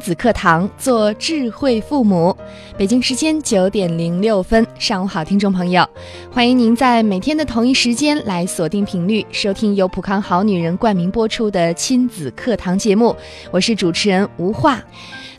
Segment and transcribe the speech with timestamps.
[0.00, 2.36] 子课堂，做智慧父母。
[2.76, 5.88] 北京时间九点零六分，上午好，听众朋友，
[6.30, 13.16] 欢迎您在每天的同一时间来锁定频率，收听由普康好女人冠名播出的亲子课堂节目。
[13.50, 14.82] 我是主持人吴化。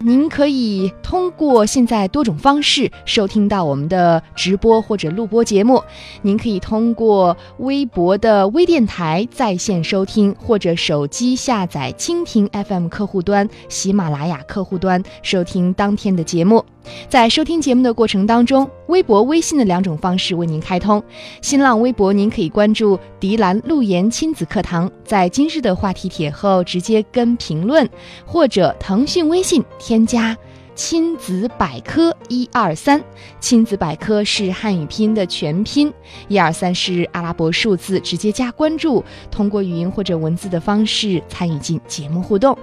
[0.01, 5.83] 您可以通过现在多种方式收听到我们的直播或者录播节目。
[6.21, 16.63] 您可以通过微博的微电台在线收听，或者手机下载蜻蜓 FM 客户端、喜马拉雅客户端收听当天的节目。
[17.07, 21.03] 在收听节目的过程当中，微博、微信的两种方式为您开通。
[21.41, 27.87] 新浪微博，您可以关注“迪兰路言亲子课堂”，在今日的话题帖后直接跟评论，
[28.25, 30.37] 或者腾讯微信添加
[30.75, 33.01] “亲子百科一二三”。
[33.39, 35.91] 亲子百科是汉语拼音的全拼，
[36.27, 42.57] 一二三是阿拉伯数字，直接加关注，通过语音或者文字的方式参与进节目互动。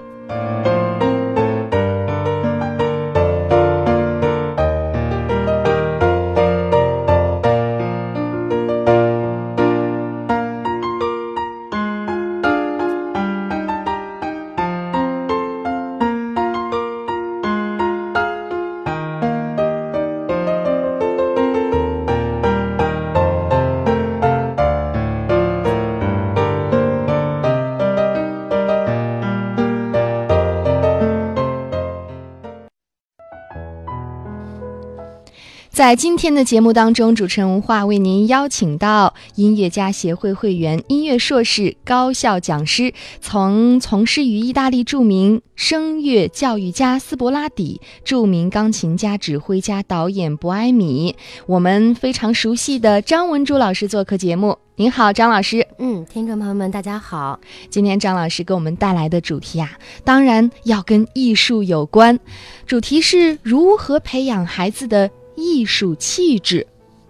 [35.77, 54.57] 在今天的节目当中，主持人吴化为您邀请到音乐家协会会员、音乐硕士、高校讲师，从从事于意大利著名声乐教育家斯伯拉底、著名钢琴家、指挥家、导演博埃米，我们非常熟悉的张文珠老师做客节目。
[54.77, 55.67] 您好，张老师。
[55.79, 57.39] 嗯，听众朋友们，大家好。
[57.69, 59.73] 今天张老师给我们带来的主题啊，
[60.05, 62.19] 当然要跟艺术有关，
[62.67, 65.11] 主题是如何培养孩子的。
[65.37, 66.67] 艺术气质，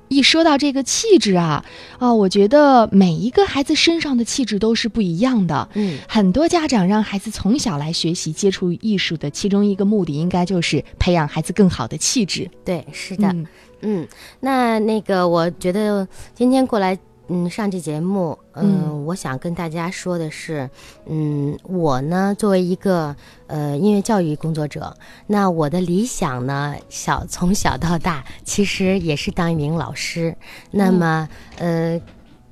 [0.08, 1.64] 一说到这个气质啊，
[1.98, 5.68] 啊，我觉得每一个孩子身上的气质都是不一样的。
[5.74, 12.50] 嗯，很多家长让孩子从小来学习接触艺术的其中一个目的，应该就是培养孩子更好的气质。
[12.64, 13.34] 对，是的，
[13.80, 14.06] 嗯，
[14.40, 16.98] 那那个，我觉得今天过来。
[17.28, 20.68] 嗯，上期节目，嗯，我想跟大家说的是，
[21.06, 23.14] 嗯，我呢作为一个
[23.46, 30.36] 呃音乐教育工作者，那我的理想呢，小从小到大其实也是当一名老师，
[30.70, 31.28] 那么
[31.58, 32.00] 呃。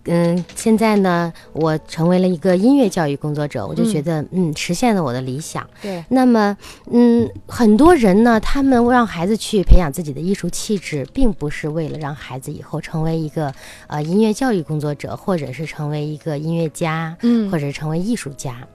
[0.06, 5.68] 嗯，现在呢，我成为了一个音乐教育工作者，我就觉得，嗯，实现了我的理想。
[5.80, 6.04] 对。
[6.08, 6.56] 那么，
[6.90, 13.52] 嗯，很多人呢，他们让孩子去培养自己的艺术气质，并不是为了让孩子以后成为一个
[13.86, 18.56] 呃音乐教育工作者，或者是成为一个音乐家，嗯，或者成为艺术家。
[18.60, 18.68] 嗯，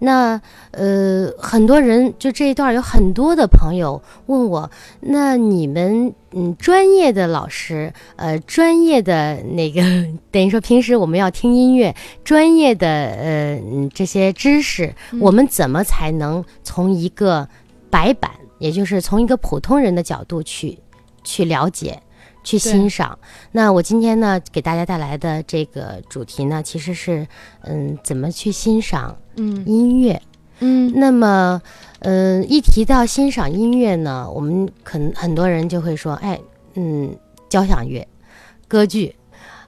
[0.00, 0.40] 那
[0.72, 9.80] 呃，很多人就这一段有很多的朋友问我，那你们嗯专业的老师，呃专业的那个
[10.30, 11.94] 等于说平时我们要听音乐，
[12.24, 13.60] 专业的呃
[13.94, 17.48] 这些知识，我们怎么才能从一个
[17.90, 20.78] 白板，也就是从一个普通人的角度去
[21.24, 22.02] 去了解？
[22.44, 23.18] 去欣赏。
[23.52, 27.26] 那我今天呢，给大家带来的这个主题呢，其实是，
[27.62, 30.20] 嗯，怎么去欣赏，嗯，音乐，
[30.60, 30.92] 嗯。
[30.94, 31.60] 那么，
[32.00, 36.38] 嗯，一提到欣赏音乐呢，我们可能很多人就会说，哎，
[36.74, 37.14] 嗯，
[37.48, 38.06] 交响乐，
[38.66, 39.14] 歌剧，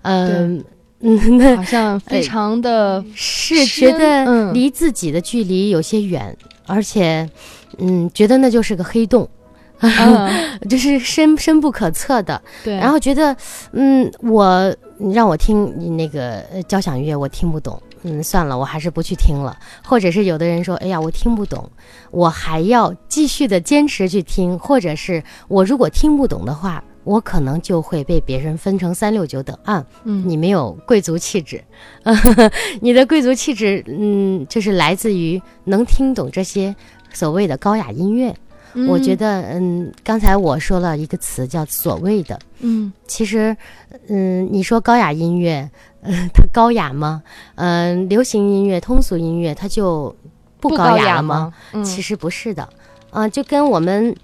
[0.03, 0.65] 嗯
[1.01, 7.29] 嗯，好像非常的，是觉得离自己的距离有些远，而且，
[7.79, 9.29] 嗯，觉得那就是个黑洞。
[10.69, 12.77] 就是深深不可测的，对。
[12.77, 13.35] 然后觉得，
[13.73, 14.75] 嗯，我
[15.13, 19.57] 让我听那个交响乐，我听不懂，嗯，算了，我还是不去听了。
[19.85, 21.71] 或者是有的人说，哎呀，我听不懂，
[22.11, 24.59] 我还要继续的坚持去听。
[24.59, 29.83] 或者是我如果听不懂的话，我可能就会被别人分成三六九等啊。
[30.05, 31.65] 嗯，你没有贵族气质，
[32.83, 36.77] 你的贵族气质，嗯，就是来自于能听懂这些
[37.15, 38.35] 所谓的高雅音乐。
[38.89, 43.57] 我觉得，嗯，刚才我说了一个词叫“所谓的”，嗯，其实，
[44.09, 45.69] 嗯，你说高雅音乐，
[46.03, 47.23] 嗯， 它高雅吗？
[47.57, 50.15] 嗯，流行音乐、通俗音乐，它就
[50.61, 51.53] 不高雅了吗？
[51.73, 52.69] 嗯其实不是的，
[53.11, 54.15] 啊、就跟我们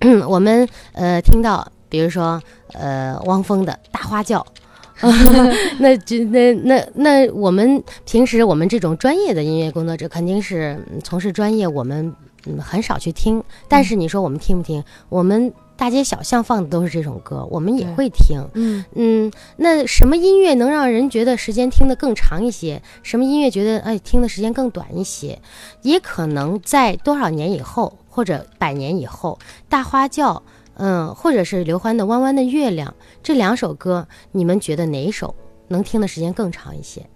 [0.28, 2.40] 我们呃听到，比如说
[2.72, 4.46] 呃汪峰的大花轿。
[5.80, 12.14] 那就那那那我们平时我们这种专业的音乐工作者肯定是嗯从事专业，我们
[12.46, 13.42] 嗯很少去听。
[13.68, 14.82] 但是你说我们听不听？
[15.08, 18.38] 我们大街小巷放的都是这种歌，我们也会听。
[18.54, 22.82] 嗯嗯，那什么音乐能让人觉得时间听得更长一些？
[23.02, 25.40] 什么音乐觉得哎听的时间更短一些？
[25.82, 29.38] 也可能在多少年以后，或者百年以后，
[29.68, 30.42] 《大花轿》
[30.74, 32.88] 嗯，或者是刘欢的《弯弯的月亮》
[33.22, 35.34] 这两首歌，你们觉得哪一首
[35.68, 37.06] 能听的时间更长一些？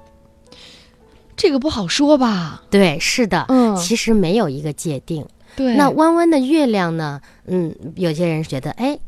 [1.36, 2.62] 这个不好说吧？
[2.70, 5.26] 对，是的，嗯，其实没有一个界定。
[5.56, 7.20] 对，那弯弯的月亮呢？
[7.46, 8.98] 嗯，有些人觉得，哎，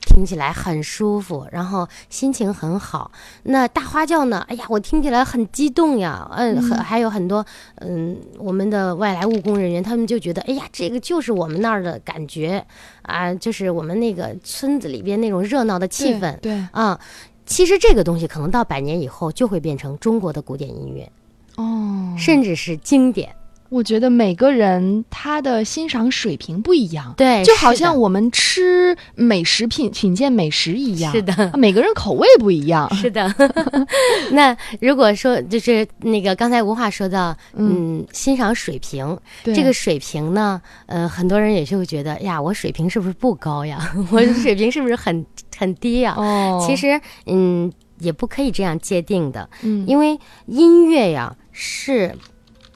[0.00, 3.12] 听起来很舒服，然后心情很好。
[3.42, 4.44] 那大花轿呢？
[4.48, 6.28] 哎呀，我听起来很激动呀。
[6.32, 7.44] 嗯，嗯很还有很多，
[7.76, 12.64] 嗯，我们的外来务工人员，他们就觉得，哎呀，这个就是我们那儿的感觉
[13.02, 16.98] 啊，就是我们那个村子里边那种热闹的气氛对，对啊。
[17.44, 21.10] 其实这个东西可能到百年以后就会变成中国的古典音乐，
[21.56, 23.34] 哦，甚至是经典。
[23.68, 31.32] 我觉得每个人他的欣赏水平不一样，对，就好像我们吃美食品品鉴美食一样，是的。
[31.32, 33.34] 啊，每个人口味不一样，是的，
[34.32, 39.54] 那如果说就是那个刚才吴话说到，嗯，欣赏水平，对。
[39.54, 43.90] 这个水平呢，呃，很多人也是会觉得呀，我水平是不是不高呀？
[44.12, 45.24] 我的水平是不是很
[45.56, 46.14] 很低呀？
[46.18, 52.16] 哦，其实，嗯，也不可以这样界定的，嗯，因为音乐呀是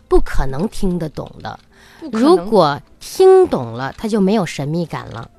[0.07, 1.59] 不可能听得懂的。
[2.13, 5.31] 如果听懂了，它就没有神秘感了，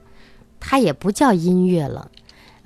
[0.59, 2.11] 它也不叫音乐了。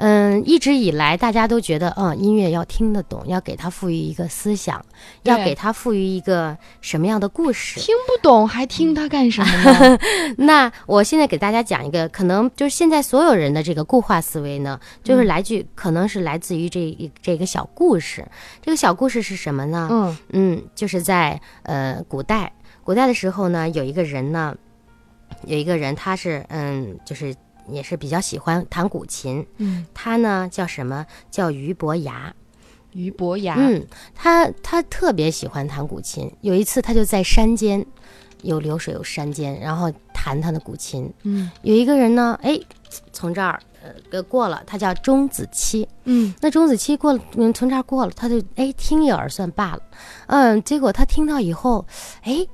[0.03, 4.83] 嗯，一直以来大家都觉得，嗯，音乐要听得懂，要给它赋予一个思想，
[5.21, 7.79] 要给它赋予一个什么样的故事。
[7.79, 9.99] 听不懂还听它干什么呢？
[10.39, 18.27] 那我现在给大家讲一个，可能就是现在所有人的这个固化思维呢，就是来自于，可能是来自于这一这个小故事。
[18.59, 19.87] 这个小故事是什么呢？
[19.91, 22.51] 嗯嗯，就是在呃古代，
[22.83, 24.55] 古代的时候呢，有一个人呢，
[25.45, 27.35] 有一个人他是嗯，就是
[27.71, 31.05] 也是比较喜欢弹古琴，嗯，他呢叫什么？
[31.29, 32.33] 叫俞伯牙。
[32.93, 36.29] 俞伯牙，嗯，他他特别喜欢弹古琴。
[36.41, 37.85] 有一次，他就在山间，
[38.41, 41.09] 有流水有山间，然后弹他的古琴。
[41.23, 42.59] 嗯有一个人呢，哎，
[43.13, 43.57] 从这儿
[44.11, 45.87] 呃过了，他叫钟子期。
[46.03, 49.81] 嗯那钟子期过了，嗯，从这儿过了，他就哎听一耳算罢了，
[50.27, 51.85] 嗯，结果他听到以后，
[52.23, 52.45] 哎，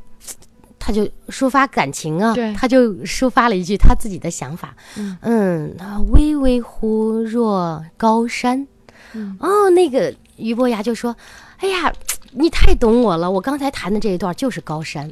[0.88, 2.54] 他就抒发感情啊，对。
[2.54, 5.18] 他就抒发了一句他自己的想法，嗯。
[5.22, 8.66] 嗯，啊巍巍乎若高山，
[9.12, 9.36] 嗯。
[9.42, 11.14] 哦，那个俞伯牙就说，
[11.58, 11.94] 哎呀，
[12.32, 15.12] 你太懂我了，我刚才弹的这一段就是高山，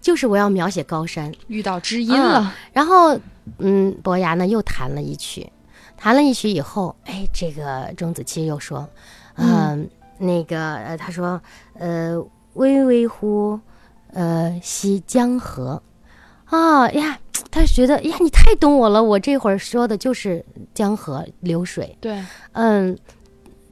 [0.00, 3.18] 就是我要描写高山，遇到知音了，然后，
[3.58, 5.50] 嗯，伯牙呢又弹了一曲，
[5.96, 8.88] 弹了一曲以后，哎，这个钟子期又说，
[9.34, 11.42] 嗯、那个呃，他说，
[11.74, 12.16] 呃，
[12.54, 13.58] 巍巍乎，
[14.12, 15.82] 呃，西江河，
[16.46, 17.18] 啊呀，
[17.50, 20.44] 他觉得呀，你太懂我了，我这会儿说的就是
[20.74, 22.22] 江河流水，对，
[22.52, 22.98] 嗯，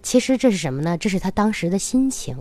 [0.03, 0.97] 其实这是什么呢？
[0.99, 2.37] 这是他当时的心情。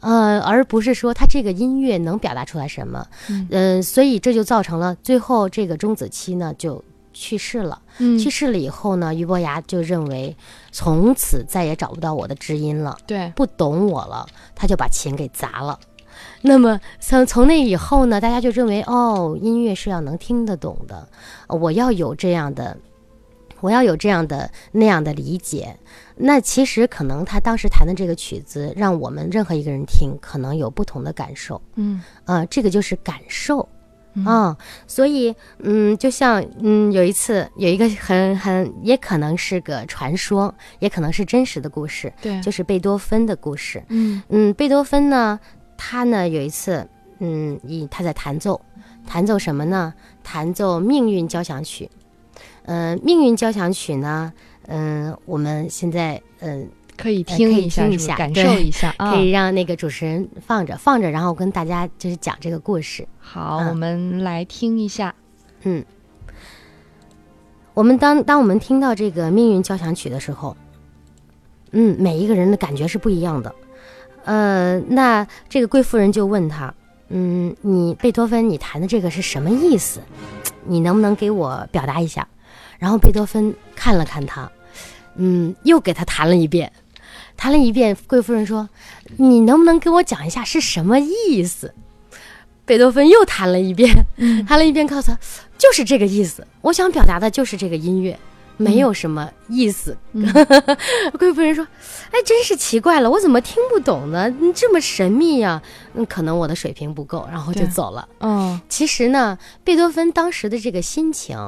[0.00, 7.82] 呃，而不是说他这个音乐能表达出来什么，嗯呃，所以这就造成了最后这个钟子期呢就去世了。
[7.98, 10.36] 嗯去世了以后呢，俞伯牙就认为
[10.70, 15.76] 从此再也找不到我的知音了，对，不懂我了，他就把琴给砸了。
[16.42, 21.08] 那么从从那以后呢，大家就认为哦，音乐是要能听得懂的，
[21.48, 22.76] 呃我要有这样的，
[23.60, 25.76] 我要有这样的那样的理解。
[26.16, 31.60] 那其实可能他当时弹的这个曲子，让我们任何一个人听，可能有不同的感受。
[31.76, 33.68] 嗯啊、这个就是感受
[34.14, 34.56] 嗯啊、
[34.88, 43.80] 所以嗯，就像嗯，有一次有一个很很也可能是个传说，也可能是真实的故事，对，就是贝多芬的故事。
[43.88, 45.38] 嗯嗯，贝多芬呢，
[45.78, 46.86] 他呢有一次，
[47.20, 48.60] 嗯，以他在弹奏，
[49.06, 49.94] 弹奏什么呢？
[50.22, 51.86] 弹奏《命运交响曲》。
[52.64, 54.30] 嗯、命运交响曲》呢，
[54.66, 59.16] 嗯、我们现在嗯、可以呃可以听一下，感受一下啊可。
[59.18, 63.08] 以让那个主持人放着放着，然后跟大家就是讲这个故事。
[63.18, 65.14] 好，嗯我们来听一下。
[65.62, 65.84] 嗯，
[67.72, 70.56] 我们当当我们听到这个《命运交响曲》的时候，
[71.70, 73.54] 嗯，每一个人的感觉是不一样的。
[74.28, 76.74] 呃，那这个贵妇人就问他，
[77.08, 80.00] 嗯，你贝多芬你弹的这个是什么意思？
[80.66, 82.28] 你能不能给我表达一下？
[82.78, 84.52] 然后贝多芬看了看他，
[85.16, 86.70] 嗯，又给他弹了一遍，
[87.38, 87.96] 弹了一遍。
[88.06, 88.68] 贵夫人说
[89.16, 91.72] ：“你能不能给我讲一下是什么意思？”
[92.66, 94.04] 贝多芬又弹了一遍，
[94.46, 95.18] 弹了一遍，告诉他
[95.56, 98.18] 就是这个意思，我想表达的就是这个音乐。
[98.58, 99.96] 没有什么意思，
[101.18, 101.66] 贵夫人说
[102.12, 104.28] ：“哎，真是奇怪了，我怎么听不懂呢？
[104.28, 105.62] 你这么神秘呀？
[105.94, 108.08] 嗯，可能我的水平不够。”然后就走了。
[108.20, 111.38] 嗯，其实呢，贝多芬当时的这个心情，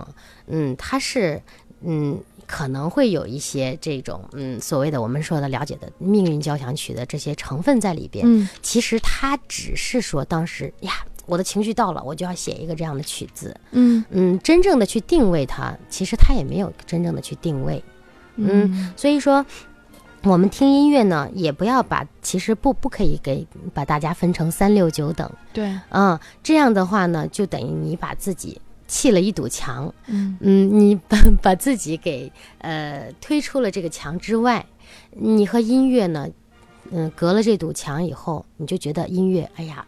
[0.46, 1.42] 嗯，他是，
[1.82, 8.24] 嗯，可能会有一些这种，嗯，所谓的我们说的了解的命运交响曲的这些成分在里边。
[8.26, 10.94] 嗯，其实他只是说当时呀。
[11.30, 13.54] 我的情绪到了，我就要写一个这样的曲子。
[13.70, 17.80] 嗯嗯，真正的去定位它，其实它也没有真正的去定位。
[18.34, 19.46] 嗯，所以说，
[20.24, 25.30] 我们听音乐呢，也不要把其实不不可以给把大家分成三六九等。
[25.52, 29.92] 对，嗯，这样的话呢，就等于你把自己砌了一堵墙。
[30.06, 34.66] 嗯嗯，你把把自己给呃推出了这个墙之外，
[35.12, 36.28] 你和音乐呢，
[36.90, 39.86] 嗯，隔了这堵墙以后，你就觉得音乐，哎呀。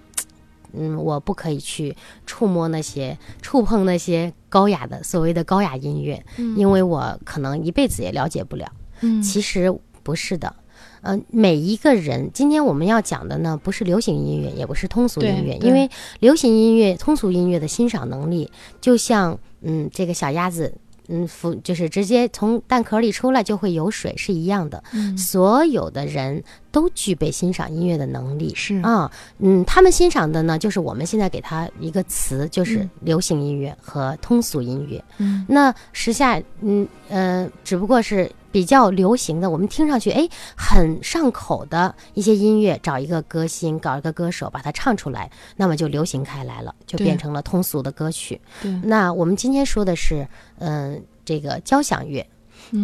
[0.75, 6.25] 嗯，我不可以去触摸那些、触碰那些高雅的所谓的高雅音乐，
[6.57, 8.71] 因为我可能一辈子也了解不了。
[9.01, 10.55] 嗯，其实不是的。
[11.01, 18.51] 呃，每一个人，今天我们要讲的呢，不是流行音乐，也不是通俗音乐，因为流行音乐、通俗音乐的欣赏能力，
[18.81, 20.75] 就像嗯，这个小鸭子。
[21.13, 24.83] 嗯，孵就是直接从蛋壳里出来就会有水是一样的。
[24.93, 28.55] 嗯，所有的人都具备欣赏音乐的能力。
[28.55, 35.05] 是啊，嗯，他们欣赏的呢，就是我们现在给他一个词，就是流行音乐和通俗音乐。
[35.19, 40.27] 嗯，那时下，嗯呃，只不过是比较流行的，我们听上去哎
[40.57, 48.41] 很上口的一些音乐，找一个歌星，搞一个歌手把它唱出来，那么就流行开来了，就变成了通俗的歌曲。
[48.63, 50.27] 对，那我们今天说的是，
[50.63, 51.03] 嗯。
[51.25, 52.27] 这个交响乐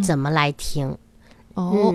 [0.01, 0.97] 怎么来听？
[1.55, 1.93] 哦，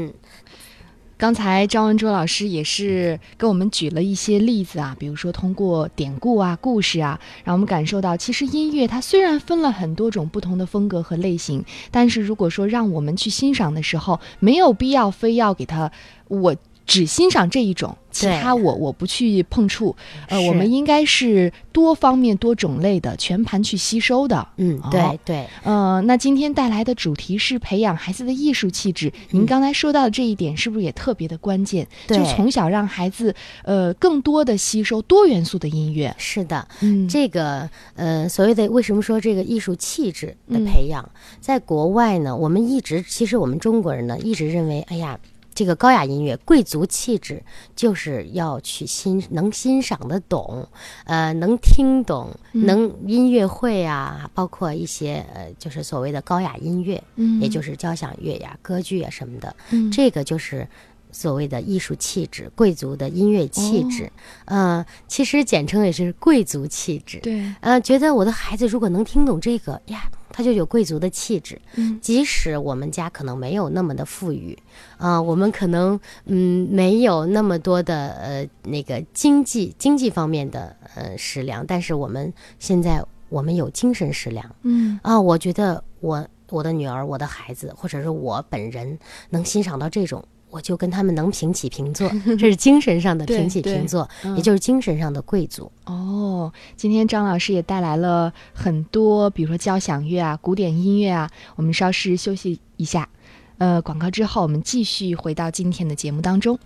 [1.16, 15.90] 刚才张文卓老师也是给我们举了一些例子啊，比如说通过典故啊、故事啊，让我们感受到，其实音乐它虽然分了很多种不同的风格和类型，但是如果说让我们去欣赏的时候，没有必要非要给它
[16.28, 16.54] 我。
[16.86, 19.96] 只欣赏这一种，其他我我不去碰触。
[20.28, 24.46] 呃，我们应该是多方面、多种类的全盘去吸收的。
[24.58, 25.48] 嗯，对对。
[25.64, 29.12] 呃，那今天带来的主题是培养孩子的艺术气质。
[29.32, 31.88] 您刚才说到的这一点，是不是也特别的关键？
[32.08, 36.14] 就从小让孩子呃更多的吸收多元素的音乐。
[36.18, 41.10] 是的，嗯，这个呃所谓的为什么说这个艺术气质的培养，
[41.40, 45.18] 在国外呢，我们一直其实我们中国人呢一直认为，哎呀。
[45.54, 47.44] 这个高雅音乐、贵族气质，
[47.76, 50.68] 就是要去欣能欣赏得懂，
[51.06, 60.68] 呃，能听懂，能音乐会啊，包括一些呃，就是所谓的高雅音乐，嗯，也就是交响乐呀、歌剧啊什么的，嗯，这个就是
[61.12, 64.12] 所谓的艺术气质、贵族的音乐气质，
[64.46, 70.10] 嗯，其实简称也是贵族气质，对，呃，觉得我的孩子如果能听懂这个呀。
[70.34, 74.58] 他就有贵族的气质，嗯，即使我们家可能没有那么的富裕，
[74.98, 85.00] 啊，我们可能嗯没有那么多的呃那个经济经济方面的呃食粮，但是我们现在我们有精神食粮，嗯。
[85.04, 88.98] 啊，我觉得我我的女儿我的孩子或者是我本人
[89.30, 90.26] 能欣赏到这种。
[90.54, 92.08] 我就跟他们能平起平坐，
[92.38, 95.72] 这是精神上的平起平坐，也就是精神上的贵族。
[95.86, 101.28] 哦，今天张老师也带来了很多，比如说交响乐啊、古典音乐啊。
[101.56, 103.10] 我们稍事休息一下，
[103.58, 106.60] 呃，广告之后我们继续回到今天的节目当中。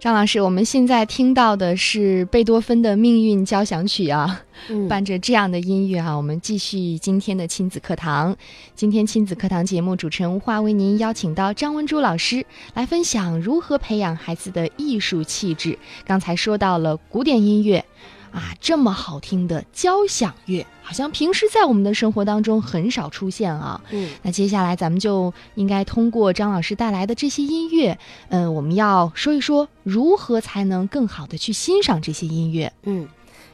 [0.00, 4.40] 张老师，我们现在听到的是贝多芬的命运交响曲啊，
[4.88, 8.34] 伴着这样的音乐啊，我们继续今天的亲子课堂。
[8.74, 15.78] 今天亲子课堂节目主持人吴华为您邀请到张文珠老师来分享如何培养孩子的艺术气质。
[16.06, 17.84] 刚才说到了古典音乐。
[18.32, 23.80] 啊，这么好听的交响乐，好像平时在我们的生活当中很少出现啊。
[23.90, 32.72] 嗯，那接下来咱们就应该通过张老师带来的这些音乐，嗯，我们要说一说如何才能更好的去欣赏这些音乐。
[32.84, 33.08] 嗯。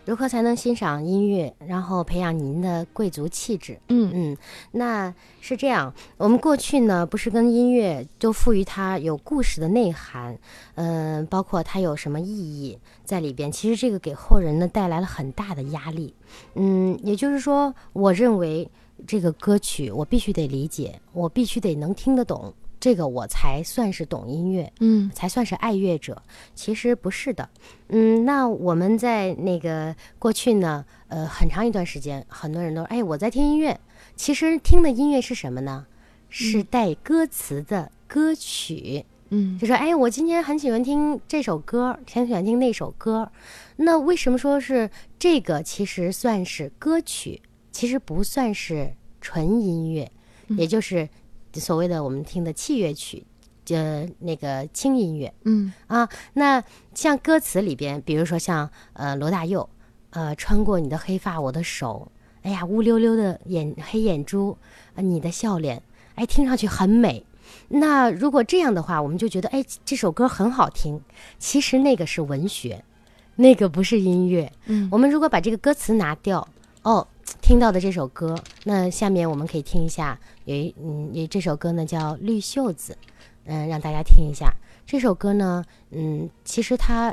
[0.07, 3.77] 如何才能欣赏音乐，然后培养您的贵族气质？
[3.89, 4.37] 嗯嗯，
[4.71, 5.93] 那是这样。
[6.17, 10.39] 我们过去呢，不是跟音乐都赋予它有故事的内涵，
[10.77, 13.51] 嗯，包括它有什么意义在里边。
[13.51, 16.15] 其实这个给后人呢带来了很大的压力。
[16.55, 18.71] 嗯，也就是说，我认为
[19.09, 22.55] 这个歌曲我必须得理解，我必须得能听得懂。
[22.87, 26.23] 这个我才算是懂音乐，嗯才算是爱乐者。
[26.55, 27.51] 其实不是的，
[27.89, 33.77] 嗯，那我们在那个过去呢，呃，很长一段时间，很多人都说，哎，我在听音乐。
[34.15, 35.85] 其实听的音乐是什么呢？
[36.29, 39.05] 是带歌词的歌曲。
[39.31, 43.33] 嗯就说，哎，我今天很喜欢听这首歌，很喜欢听那首歌。
[43.75, 44.89] 那为什么说是
[45.19, 45.61] 这个？
[45.61, 50.09] 其实算是歌曲，其实不算是纯音乐，
[50.47, 51.09] 嗯也就是
[51.61, 53.25] 所谓的我们听的器乐曲，
[53.69, 56.09] 呃，那个轻音乐嗯啊。
[56.35, 56.63] 那
[56.95, 59.69] 像歌词里边，比如说像呃罗大佑，
[60.11, 62.11] 呃，穿过你的黑发，我的手，
[62.43, 64.57] 哎呀，乌溜溜的眼黑眼珠，
[64.95, 65.83] 啊，你的笑脸，
[66.15, 67.25] 哎，听上去很美。
[67.69, 71.01] 那如果这样的话，我们就觉得，哎，这首歌很好听。
[71.39, 72.85] 其实那个是文学，
[73.37, 74.53] 那个不是音乐。
[74.67, 76.47] 嗯我们如果把这个歌词拿掉，
[76.87, 77.05] 哦，
[77.43, 82.93] 听到的这首歌，那下面我们可以听一下，有一嗯，有这首歌呢叫《绿袖子》，
[83.47, 84.55] 嗯、让大家听一下。
[84.87, 87.13] 这首歌呢，嗯，其实它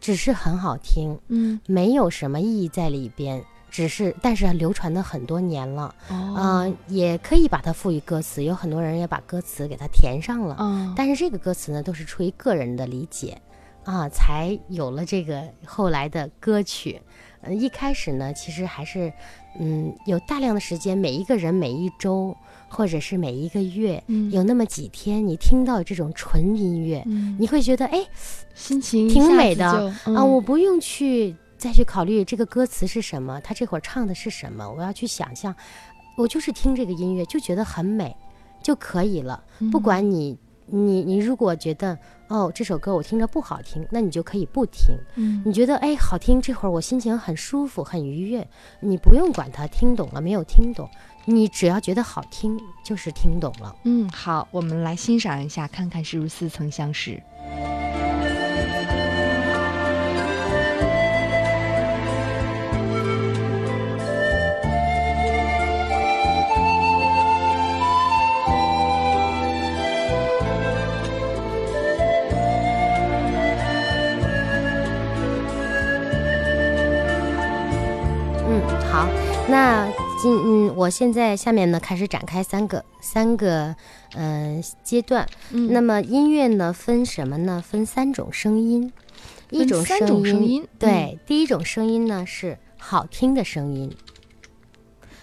[0.00, 1.60] 只是很好听，嗯。
[1.68, 6.34] 没有什么意义在里边，只是但是流传的很多年了，哦。
[6.36, 10.56] 嗯、也可以把它赋予歌词，有很多人也把歌词给它填上了。
[10.58, 13.40] 哦但是这个歌词呢，都是出于个人的理解，
[13.84, 17.00] 啊，才有了这个后来的歌曲。
[17.42, 19.12] 嗯，一开始呢，其实还是，
[19.58, 22.36] 嗯，有大量的时间，每一个人每一周
[22.68, 24.30] 或者是每一个月，嗯。
[24.30, 27.36] 有那么几天，你听到这种纯音乐，嗯。
[27.40, 28.06] 你会觉得，哎，
[28.54, 35.52] 心情挺美的嗯啊，我不用去再去考虑这个歌词是什么，他这会儿唱的是什么，我要去想象，
[36.16, 38.16] 我就是听这个音乐就觉得很美
[38.62, 39.42] 就可以了。
[39.72, 40.38] 不嗯管你
[40.74, 41.98] 你你如果觉得
[42.28, 44.96] 哦这首歌我听着不好听，那你就可以不听。
[45.16, 48.48] 嗯你觉得哎好听，这会儿我心情很舒服很愉悦，
[48.80, 50.88] 你不用管它听懂了没有听懂，
[51.26, 53.76] 你只要觉得好听就是听懂了。
[53.84, 57.22] 嗯，好，我们来欣赏一下，看看是不是似曾相识。
[79.52, 79.86] 那
[80.18, 83.76] 今嗯，我现在下面呢开始展开三个三个
[84.14, 85.28] 嗯、呃阶段。
[85.50, 87.62] 嗯那么音乐呢分什么呢？
[87.62, 88.90] 分三种声音，
[89.50, 93.94] 一分种声音嗯对，第一种声音呢是好听的声音。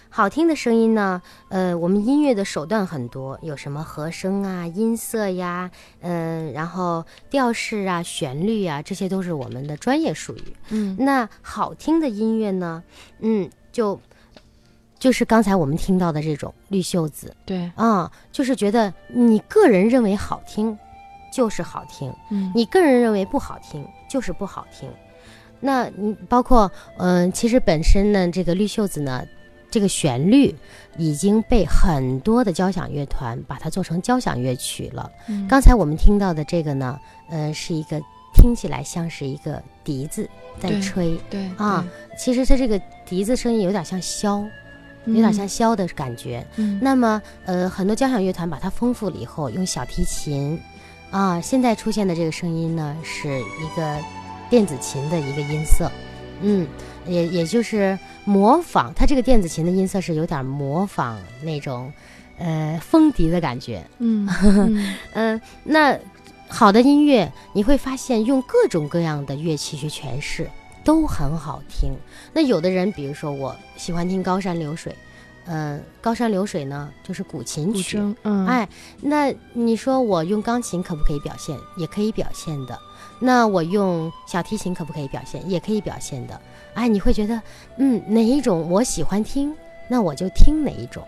[0.08, 10.54] 好听的声音呢，呃，我们音乐的手段很多，有什么和声啊、音色呀，嗯、然后调式啊、旋律啊，这些都是我们的专业术语。
[10.68, 12.84] 嗯那好听的音乐呢，
[13.18, 14.00] 嗯，就
[15.00, 20.78] 就是刚才我们听到的这种绿袖子对，啊、就是觉得你个人认为好听，
[21.32, 24.88] 就是好听；嗯你个人认为不好听，就是不好听。
[25.58, 29.24] 那你包括嗯、其实本身呢，这个绿袖子呢，
[29.70, 30.54] 这个旋律
[30.98, 35.10] 已经被很多的交响乐团把它做成交响乐曲了。
[35.28, 36.98] 嗯刚才我们听到的这个呢，
[37.30, 38.00] 呃，是一个
[38.34, 40.28] 听起来像是一个笛子
[40.60, 41.86] 在吹，对啊，
[42.18, 44.50] 其实它这个笛子声音有点像箫，对
[45.06, 46.46] 有点像箫的感觉。
[46.56, 50.60] 嗯那么，呃，很多交响乐团把它丰富了以后，用小提琴，
[51.10, 53.98] 啊，现在出现的这个声音呢，是一个
[54.48, 55.90] 电子琴的一个音色，
[56.42, 56.66] 嗯，
[57.06, 61.92] 也也就是模仿它这个电子琴的音色是有点模仿那种，
[62.38, 63.84] 呃，风笛的感觉。
[63.98, 65.98] 嗯嗯嗯，那
[66.48, 70.50] 好的音乐，你会发现用各种各样的乐器去诠释
[70.82, 71.92] 都很好听。
[72.32, 74.94] 那有的人，比如说我喜欢听高山流水，
[75.46, 78.68] 嗯、高山流水呢就是古琴曲，筝，嗯，哎，
[79.00, 81.58] 那你说我用钢琴可不可以表现？
[81.76, 82.78] 也可以表现的。
[83.18, 85.48] 那我用小提琴可不可以表现？
[85.50, 86.40] 也可以表现的。
[86.74, 87.42] 哎，你会觉得，
[87.76, 89.54] 嗯，哪一种我喜欢听，
[89.88, 91.02] 那我就听哪一种。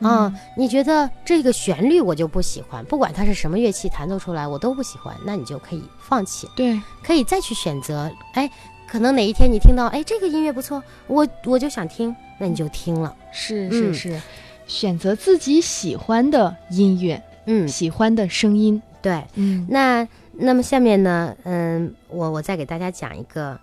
[0.00, 8.10] 啊、嗯你觉得这个旋律我就不喜欢，不管它是什么乐器弹奏出来，我都不喜欢，那你就可以放弃，对，可以再去选择。
[8.32, 8.50] 哎，
[8.90, 13.14] 可能哪一天你听到，哎，这个音乐不错，我我就想听，那你就听了。
[13.30, 14.20] 是是嗯是，
[14.66, 19.22] 选择自己喜欢的音乐，嗯，喜欢的声音，对。
[19.36, 23.56] 嗯那那么下面呢，嗯，我我再给大家讲一个，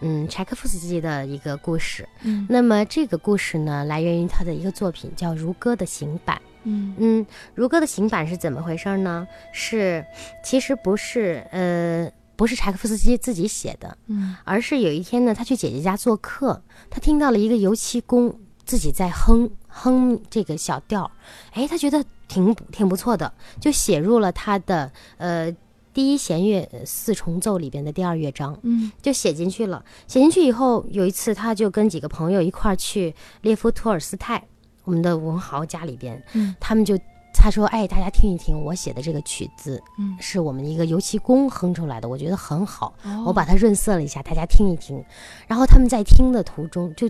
[0.00, 2.08] 嗯，柴可夫斯基的一个故事。
[2.22, 6.36] 嗯那么这个故事呢，来源于他的一个作品叫《如歌的行板》。
[6.62, 9.26] 嗯嗯，《如歌的行板》是怎么回事呢？
[9.52, 10.04] 是
[10.44, 12.08] 其实不是呃
[12.38, 21.10] 不是柴可夫斯基自己写的，嗯而是有一天呢，他去姐姐家做客，他听到了一个油漆工自己在哼哼这个小调儿，
[21.52, 25.50] 哎，他觉得挺挺不错的，就写入了他的呃
[25.92, 28.56] 第一弦乐呃四重奏里边的第二乐章。
[28.62, 29.84] 嗯就写进去了。
[30.06, 34.46] 写进去以后，有一次他就跟几个朋友一块儿去列夫托尔斯泰
[34.84, 36.96] 我们的文豪家里边，嗯他们就
[37.38, 45.02] 他说：“哎，大家听一听我写的这个曲子，嗯是我们一个油漆工哼出来的，我觉得很好，哦我把它润色了一下，大家听一听。”
[45.46, 47.08] 然后他们在听的途中就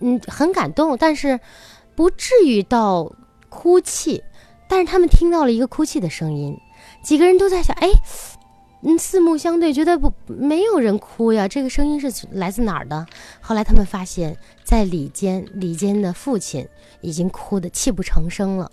[0.00, 1.40] 嗯很感动，但是
[1.94, 3.10] 不至于到
[3.48, 4.22] 哭泣，
[4.68, 6.56] 但是他们听到了一个哭泣的声音，
[7.02, 7.88] 几个人都在想：“哎。”
[8.86, 13.06] 嗯，四目相对，觉得不没有人哭呀，这个声音是来自哪儿的？
[13.40, 16.68] 后来他们发现，在李坚，李坚的父亲
[17.00, 18.70] 已经哭得泣不成声了。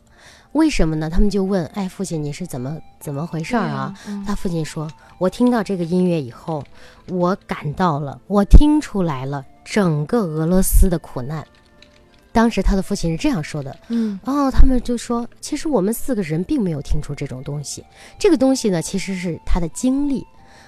[0.54, 1.10] 为什么呢？
[1.10, 3.94] 他们就问：“哎，父亲，你是怎么怎么回事儿啊？”
[4.28, 6.64] 他父亲说：“我听到这个音乐以后，
[7.08, 11.46] 我感到了，我听出来了整个俄罗斯的苦难。”
[12.34, 17.84] 当时他的父亲是这样说的，嗯哦他们就说，其实我们四个人并没有听出这种东西，
[18.18, 20.26] 这个东西呢，其实是他的经历，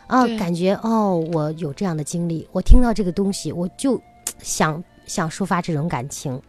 [0.07, 4.01] 啊，感觉哦，我有这样的经历，我听到这个东西，我就
[4.39, 6.41] 想想抒发这种感情。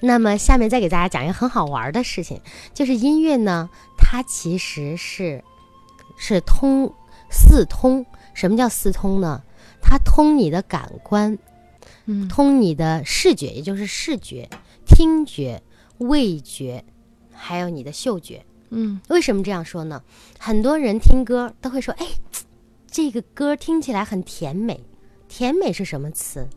[0.00, 2.40] 那么下面再给大家讲一个很好玩的事情，
[2.72, 5.42] 就是音乐呢，它其实是
[6.16, 6.92] 是通
[7.30, 8.04] 四通。
[8.34, 9.42] 什么叫四通呢？
[9.80, 11.38] 它通你的感官，
[12.06, 14.48] 嗯通你的视觉，也就是视觉、
[14.86, 15.62] 听觉、
[15.98, 16.84] 味觉，
[17.32, 18.44] 还有你的嗅觉。
[18.70, 20.02] 嗯为什么这样说呢？
[20.38, 22.06] 很多人听歌都会说：“哎，
[22.90, 24.82] 这个歌听起来很甜美。”
[25.28, 26.48] 甜美是什么词？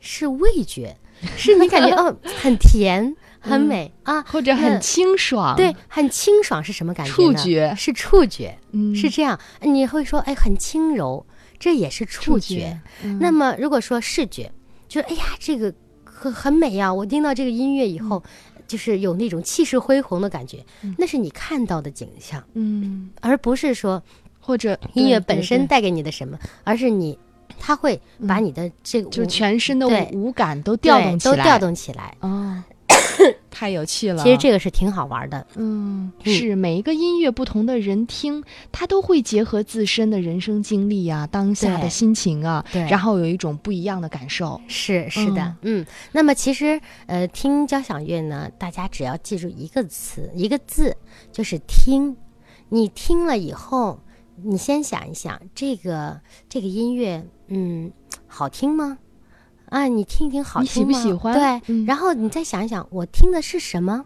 [0.00, 0.96] 是味觉，
[1.36, 4.22] 是你感觉 哦，很甜，很美、啊。
[4.22, 7.14] 或者很清爽，对，很清爽是什么感觉呢？
[7.16, 9.38] 触觉是触觉，嗯是这样。
[9.60, 11.24] 你会说，哎，很轻柔，
[11.58, 12.80] 这也是触触觉。
[13.02, 14.50] 嗯那么如果说视觉，
[14.88, 15.72] 就是哎呀，这个
[16.04, 16.92] 很很美呀！
[16.92, 18.22] 我听到这个音乐以后，
[18.66, 20.64] 就是有那种气势恢宏的感觉，
[20.96, 24.02] 那是你看到的景象，嗯，而不是说
[24.40, 27.18] 或者音乐本身带给你的什么，而是你，
[27.58, 32.14] 它会把你的这个就是全身的对五感都调动起来，都调动起来。
[32.20, 32.62] 哦，
[33.50, 34.22] 太有趣了。
[34.22, 44.60] 其实这个是挺好玩的，嗯，嗯是每一个音乐不同的人听，他都会结合自身的人生经历啊、当下的心情啊，然后有一种不一样的感受。
[44.68, 45.84] 是是的，嗯。
[46.12, 50.96] 那么其实呃，听交响乐呢，大家只要记住一个词一个字，
[51.32, 52.16] 就是听。
[52.70, 53.98] 你听了以后，
[54.42, 57.90] 你先想一想，这个这个音乐，嗯，
[58.26, 58.98] 好听吗？
[59.70, 60.92] 啊，你听一听好听吗？
[60.92, 64.04] 不喜欢对，嗯然后你再想一想，我听的是什么？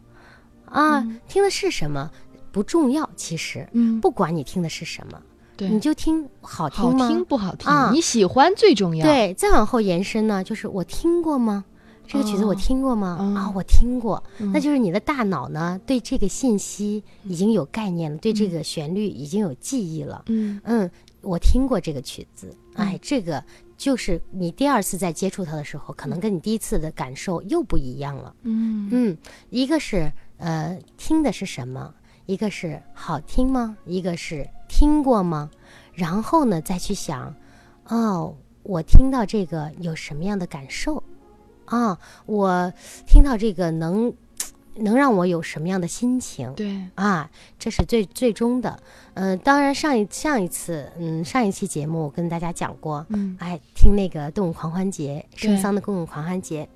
[0.64, 2.10] 啊，嗯听的是什么
[2.50, 5.20] 不重要，其实嗯，不管你听的是什么，
[5.56, 7.08] 对，你就听好听好吗？
[7.08, 11.64] 听不好听，啊你喜欢最重要。，对，再往后延伸呢，就是我听过吗？
[12.12, 13.16] 这个曲子我哦听过吗？
[13.18, 20.24] 嗯啊，我听过，那嗯就是你的大脑呢对这个信息已经有概念了，对这个旋律已经有记忆了。
[20.26, 20.90] 嗯嗯，
[21.22, 23.42] 我听过这个曲子，哎嗯，这个
[23.78, 28.34] 就是你第二次在接触它的时候，可能跟你第一次的感受又不一样了。
[28.42, 29.16] 嗯嗯，
[29.48, 31.94] 一个是呃听的是什么，
[32.26, 33.74] 一个是好听吗？
[33.86, 35.50] 一个是听过吗？
[35.94, 37.34] 然后呢再去想，
[37.88, 41.02] 哦，我听到这个有什么样的感受？
[41.72, 42.70] 啊，我
[43.06, 44.12] 听到这个能
[44.76, 46.52] 能让我有什么样的心情？
[46.52, 48.78] 对，啊，这是最最终的。
[49.14, 56.68] 嗯、当然上一上一次，嗯，上一期节目我跟大家讲过，嗯哎，听那个动物狂欢节，圣对桑的动物狂欢节，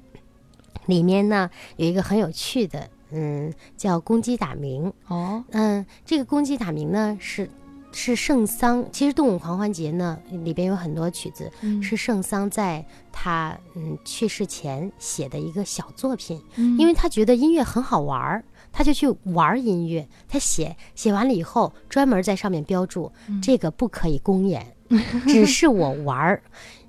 [0.87, 4.91] 里面呢有一个很有趣的，嗯，叫公鸡打鸣。
[5.09, 7.51] 哦，嗯，这个公鸡打鸣呢是
[7.99, 20.07] 是圣桑，其实动物狂欢节呢里边有很多曲子，嗯是圣桑在他嗯去世前写的一个小作品，嗯因为他觉得音乐很好玩儿，他就去玩儿音乐。
[20.29, 24.77] 他写写完了以后，专门在上面标注、嗯这个不可以公演，
[25.27, 26.43] 只是我玩儿。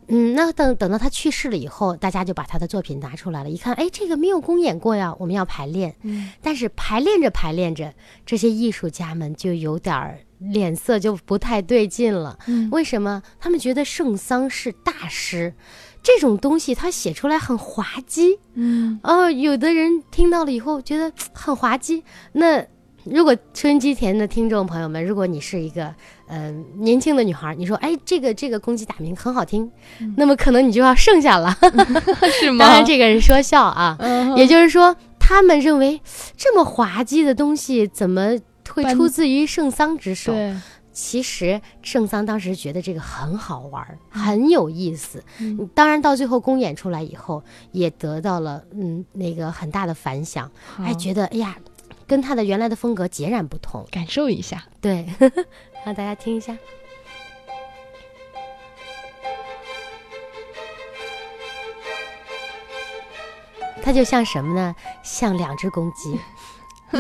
[0.08, 5.96] 嗯，那等等到他去世了以后，大家就把他的作品拿出来了，一看，哎，这个没有公演过呀，我们要排练。
[6.04, 7.94] 嗯但是排练着排练着，
[8.26, 12.40] 这些艺术家们就有点儿脸色就不太对劲了。
[12.48, 13.22] 嗯为什么？
[13.40, 15.54] 他们觉得圣桑是大师，
[16.02, 18.40] 这种东西他写出来很滑稽。
[18.54, 22.04] 嗯哦，有的人听到了以后觉得很滑稽。
[22.32, 22.66] 那
[23.04, 25.96] 如果收音机前的听众朋友们，如果你是一个嗯、
[26.28, 29.70] 呃年轻的女孩，你说哎这个这个公鸡打鸣很好听，
[30.16, 31.56] 那么可能你就要剩下了。
[32.40, 32.66] 是吗？
[32.66, 36.02] 当然这个是说笑啊，嗯也就是说他们认为
[36.36, 38.38] 这么滑稽的东西怎么
[38.70, 40.34] 会出自于圣桑之手？
[40.34, 40.56] 对，
[40.92, 45.24] 其实圣桑当时觉得这个很好玩儿，很有意思。
[45.40, 51.56] 嗯，当然到最后公演出来以后，也得到了嗯那个很大的反响，还觉得哎呀，
[52.06, 53.86] 跟他的原来的风格截然不同。
[53.92, 55.08] 感受一下，对，
[55.88, 56.54] 让大家听一下。
[63.82, 64.76] 它就像什么呢？
[65.02, 66.20] 像两只公鸡，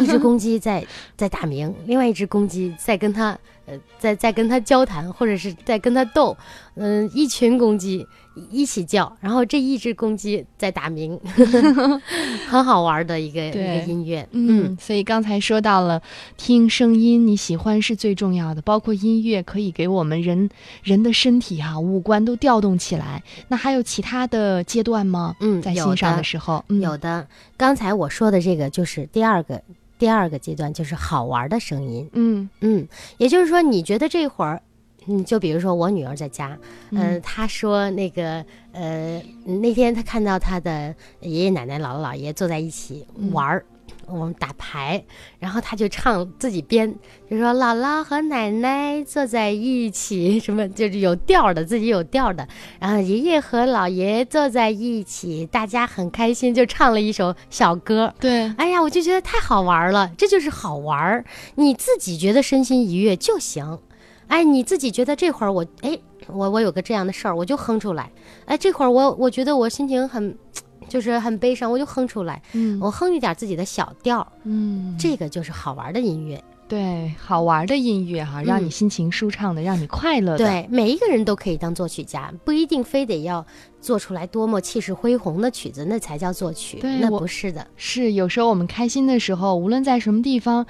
[0.01, 6.37] 一只公鸡在 在打鸣，另外一只公鸡在跟它呃在在跟它交谈，或者是在跟它斗。
[6.75, 8.07] 嗯，一群公鸡
[8.49, 11.19] 一起叫，然后这一只公鸡在打鸣，
[12.47, 14.27] 很好玩的一个一个音乐。
[14.31, 16.01] 嗯，所以刚才说到了
[16.37, 20.49] 听声音，你喜欢是最重要的，包括音乐可以给我们人
[20.83, 23.23] 人的身体哈五官都调动起来。
[23.47, 25.35] 那还有其他的阶段吗？
[25.39, 27.27] 嗯，在欣赏的时候，有的。
[27.57, 29.61] 刚才我说的这个就是第二个
[29.97, 32.07] 第二个阶段，就是好玩的声音。
[32.13, 34.61] 嗯嗯，也就是说，你觉得这会儿。
[35.07, 36.57] 嗯，就比如说我女儿在家，
[36.91, 43.65] 嗯，她说那个，呃，那天她看到她的爷爷奶奶、姥姥姥爷坐在一起玩儿，
[44.05, 45.03] 我们打牌，
[45.39, 46.93] 然后她就唱自己编，
[47.29, 52.47] 就说姥姥和奶奶坐在一起，什么就是有调的，自己有调的，
[52.79, 58.13] 然后爷爷和姥爷坐在一起，大家很开心，就唱了一首小歌。
[58.19, 63.79] 对，哎呀，我就觉得太好玩了，这就是好玩儿，你自己觉得身心愉悦就行。
[64.27, 68.11] 哎，你自己觉得这会儿我哎，我我有个这样的事儿，我就哼出来。
[68.45, 70.37] 哎，这会儿我我觉得我心情很，
[70.89, 72.41] 就是很悲伤，我就哼出来。
[72.53, 74.25] 嗯，我哼一点自己的小调。
[74.43, 76.41] 嗯，这个就是好玩的音乐。
[76.67, 80.39] 对，好玩的音乐哈，让你心情舒畅的，让你快乐的。
[80.39, 83.45] 对，每一个人都可以当作曲家，不一定非得要
[83.79, 86.77] 做出来多么气势恢宏的曲子，那才叫作曲。
[86.79, 87.65] 对，那不是的。
[87.77, 90.65] 是有时候我们开心的时候，无论在什么地方，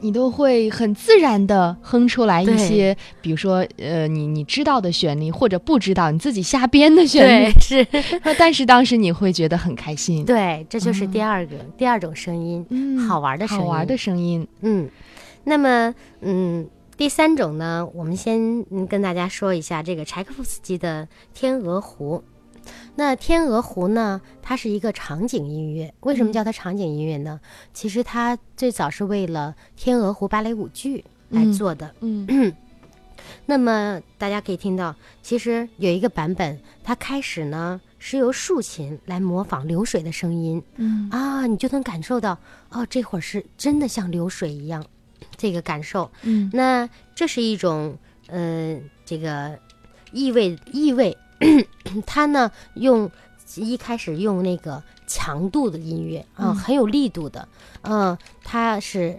[0.00, 7.50] 你都会很自然的哼出来一些，比如说呃，你你知道的旋律，或者不知道你自己瞎编的旋律。
[7.60, 7.86] 是，
[8.38, 10.24] 但是当时你会觉得很开心。
[10.24, 14.88] 对，这就是第二个第二种声音，嗯，好玩的声音，好玩的声音，嗯。
[15.44, 22.22] 那么，嗯，第三种呢，我们先跟大家说一下这个柴可夫斯基的《天鹅湖》。
[22.94, 25.92] 那《天鹅湖》呢，它是一个场景音乐。
[26.00, 27.40] 为什么叫它场景音乐呢？
[27.74, 31.92] 其实它最早是为了《天鹅湖》芭蕾舞剧来做的。
[32.00, 32.54] 嗯。
[33.46, 40.62] 那么大家可以听到，其实有一个版本，它开始呢是由竖琴来模仿流水的声音。
[40.76, 41.08] 嗯。
[41.10, 42.38] 啊，你就能感受到，
[42.70, 44.84] 哦，这会儿是真的像流水一样。
[45.36, 47.96] 这个感受，嗯，那这是一种，
[48.28, 49.58] 呃，这个
[50.12, 51.16] 意味意味，
[52.06, 53.10] 它呢用
[53.56, 57.48] 一开始用那个强度的音乐啊，很有力度的，
[57.82, 59.18] 嗯，它是，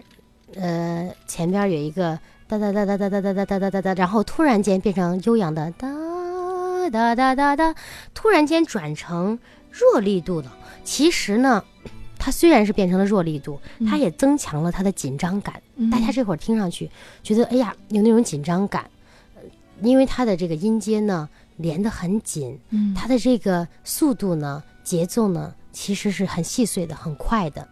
[0.54, 5.88] 呃，前边有一个哒哒哒哒哒哒哒哒哒哒哒哒，然后突然间变成悠扬的哒
[6.90, 7.74] 哒哒哒哒，
[8.12, 9.38] 突然间转成
[9.70, 10.50] 弱力度的，
[10.84, 11.64] 其实呢。
[12.24, 15.60] 它虽然是变成了弱力度，它也增强了它的紧张感。
[15.92, 16.90] 大家这会儿听上去
[17.22, 18.90] 觉得，哎呀，有那种紧张感，
[19.82, 22.58] 因为它的这个音阶呢连得很紧，
[22.96, 27.68] 它的这个速度呢、节奏呢，其实是很细碎的、很快的。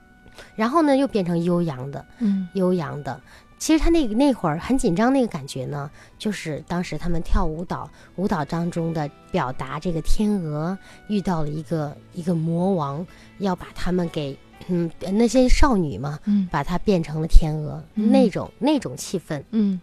[0.54, 3.18] 然后呢，又变成悠扬的，嗯，悠扬的。
[3.62, 13.06] 其实他那个那会儿很紧张那个感觉呢，就是当时他们跳舞蹈，舞蹈当中的表达，这个天鹅遇到了一个一个魔王，
[13.38, 19.80] 要把他们给 嗯那些少女嘛，嗯，把它变成了天鹅，那种那种气氛，嗯。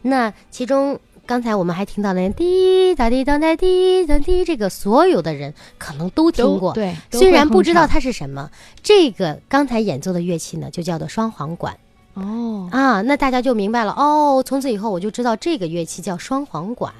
[0.00, 8.50] 那其中刚才我们还听到了滴答滴答答滴答滴，这个所有的人可能都听过，对，虽然不知道它是什么。
[8.82, 11.76] 这个刚才演奏的乐器呢，就叫做双簧管。
[12.14, 14.42] 哦啊，那大家就明白了哦。
[14.44, 16.92] 从此以后，我就知道这个乐器叫双簧管。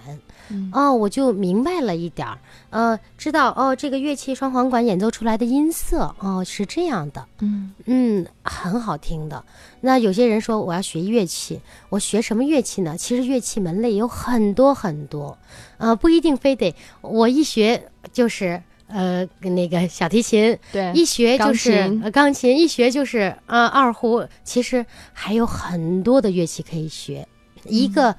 [0.72, 2.38] 哦，我就明白了一点儿。
[2.68, 7.24] 呃，知道哦，这个乐器双簧管演奏出来的音色哦是这样的。
[7.40, 9.42] 嗯嗯，很好听的。
[9.80, 12.94] 那有些人说我要学乐器，我学什么乐器呢？
[12.98, 15.38] 其实乐器门类有很多很多，
[15.78, 18.62] 呃，不一定非得我一学就是。
[18.94, 24.24] 呃，那个小提琴，对，一学就是钢琴，一学就是啊二胡。
[24.44, 27.26] 其实还有很多的乐器可以学。
[27.64, 28.14] 一个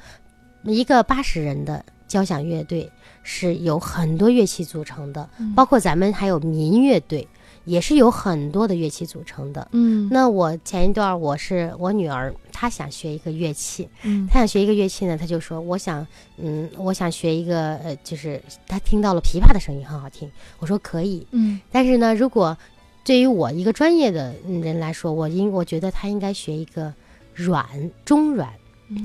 [0.64, 2.92] 一个八十人的交响乐队
[3.24, 7.26] 是有很多乐器组成的，包括咱们还有民乐队。
[7.66, 9.68] 也是有很多的乐器组成的。
[9.72, 13.90] 嗯，那我前一段我是我女儿，她想学一个乐器。
[14.04, 16.06] 嗯，她想学一个乐器呢，她就说我想，
[16.38, 20.32] 嗯，我想学一个，呃，就是她听到了琵琶的声音很好听。
[20.60, 21.28] 我说可以。
[21.32, 22.58] 嗯，但是呢，如果
[23.04, 26.94] 对于我一个专业的人来说，我应我觉得她应该学一个
[27.34, 27.66] 软
[28.06, 28.54] 中软。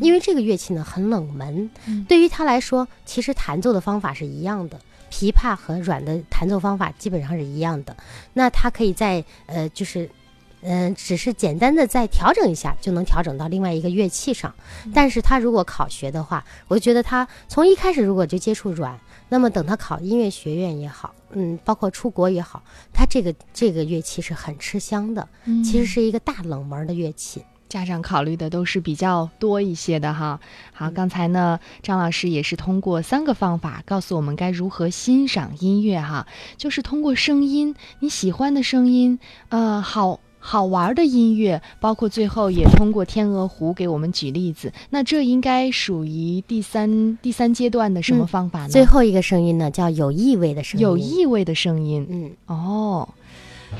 [0.02, 4.78] 因为这个乐器呢很冷门，嗯对于他来说，其实弹奏的方法是一样的。
[5.10, 7.96] 琵琶和阮的弹奏方法基本上是一样的，
[8.32, 10.08] 那他可以在呃，就是，
[10.62, 14.54] 嗯、只是简单的再调整一下，就能调整到另外一个乐器上。
[14.94, 27.42] 但是他如果考学的话，我就觉得他从一开始如果就接触阮，那么等他考音乐学院也好，嗯，包括出国也好，他这个这个乐器是很吃香的，嗯其实是一个大冷门的乐器。
[27.70, 30.38] 家长考虑的都是比较多一些的哈。
[30.74, 36.26] 好，嗯刚才呢，张老师也是通过三个方法告诉我们该如何欣赏音乐哈，
[36.58, 40.20] 就是通过声音，你喜欢的声音，呃，好。
[40.42, 48.70] 好玩的音乐，包括最后也通过《天鹅湖》给我们举例子，那这应该属于第三第三阶段的什么嗯方法呢？
[48.70, 50.82] 最后一个声音呢，叫有意味的声音。
[50.82, 53.06] 有意味的声音，嗯，哦，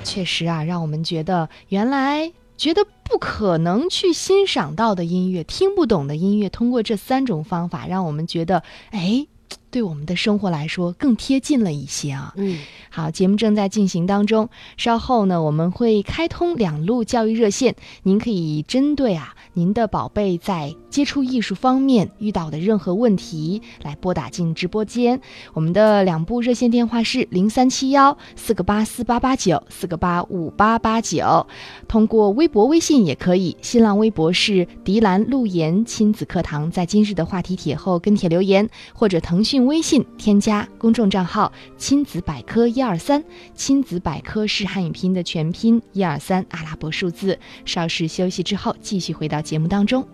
[0.04, 9.26] 确实啊，让我们觉得原来觉得不可能去欣赏到的音乐、听不懂的音乐，通过这三种方法，让我们觉得，哎，
[9.70, 12.34] 对我们的生活来说更贴近了一些啊。
[12.36, 12.58] 嗯，
[12.90, 25.20] 好，节目正在进行当中，稍后呢我们会开通两路教育热线，您可以针对啊您的宝贝在接触艺术方面遇到的任何问题来拨打进直播间。
[25.54, 31.46] 我们的两部热线电话是零三七幺四个八四八八九四个八五八八九，
[31.86, 33.56] 通过微博、微信也可以。
[33.60, 43.22] 新浪微博是迪兰路言亲子课堂，在今日的话题帖后跟帖留言，或者腾讯微信添加公众账号“亲子百科一二三”，
[43.54, 47.38] 亲子百科是汉语拼音的全拼，一二三阿拉伯数字。
[47.64, 50.06] 稍事休息之后，继续回到节目当中。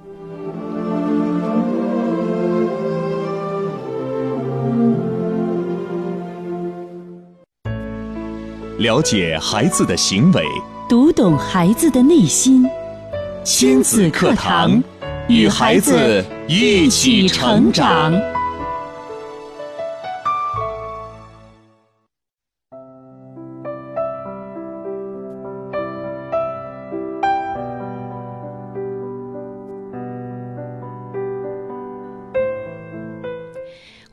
[8.78, 10.44] 了解孩子的行为，
[10.86, 12.64] 读懂孩子的内心。
[13.42, 14.82] 亲子课堂，
[15.28, 18.12] 与孩子一起成长。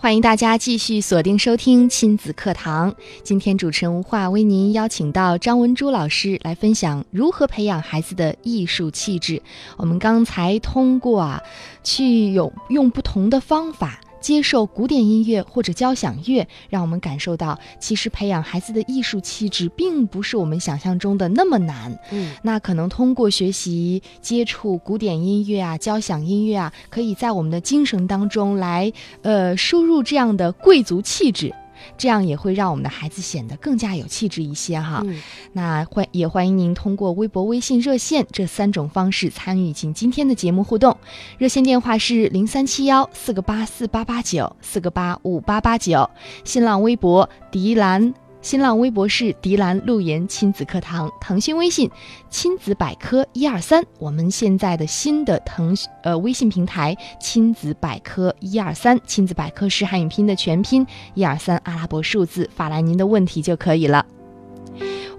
[0.03, 2.93] 欢迎大家继续锁定收听亲子课堂。
[3.23, 9.41] 今天主持人吴化为您邀请到张文珠老师来分享如何培养孩子的艺术气质。
[9.77, 11.41] 我们刚才通过啊，
[11.85, 14.01] 去有用不同的方法。
[14.23, 21.99] 接受古典音乐或者交响乐，让我们感受到，其实培养孩子的艺术气质，并不是我们想象中的那么难。
[22.11, 28.91] 嗯，那可能通过学习、接触古典音乐啊、交响音乐啊，可以在我们的精神当中来，
[29.23, 31.53] 呃，输入这样的贵族气质，
[31.97, 35.01] 这样也会让我们的孩子显得更加有气质一些哈。
[35.05, 35.21] 嗯
[35.53, 40.97] 那欢也欢迎您通过微博、微信、热线这三种方式参与进今天的节目互动。
[41.37, 46.09] 热线电话是零三七幺四个八四八八九四个八五八八九，
[46.43, 48.22] 新浪微博迪兰。
[48.43, 51.89] 新浪微博是迪兰路言亲子课堂，腾讯微信
[52.29, 64.05] 亲子百科一二三，我们现在的新的腾呃微信平台亲子百科一二三，亲子百科是汉语拼的全拼，一二三阿拉伯数字，发来您的问题就可以了。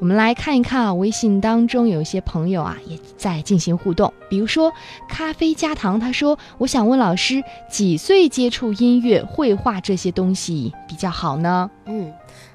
[0.01, 4.71] 我们来看一看啊，微信当中有一些朋友啊也在进行互动，比如说
[5.09, 11.71] 咖啡加糖，他说：“我想问老师，几岁接触音乐、绘画这些东西比较好呢？
[11.87, 12.13] 嗯。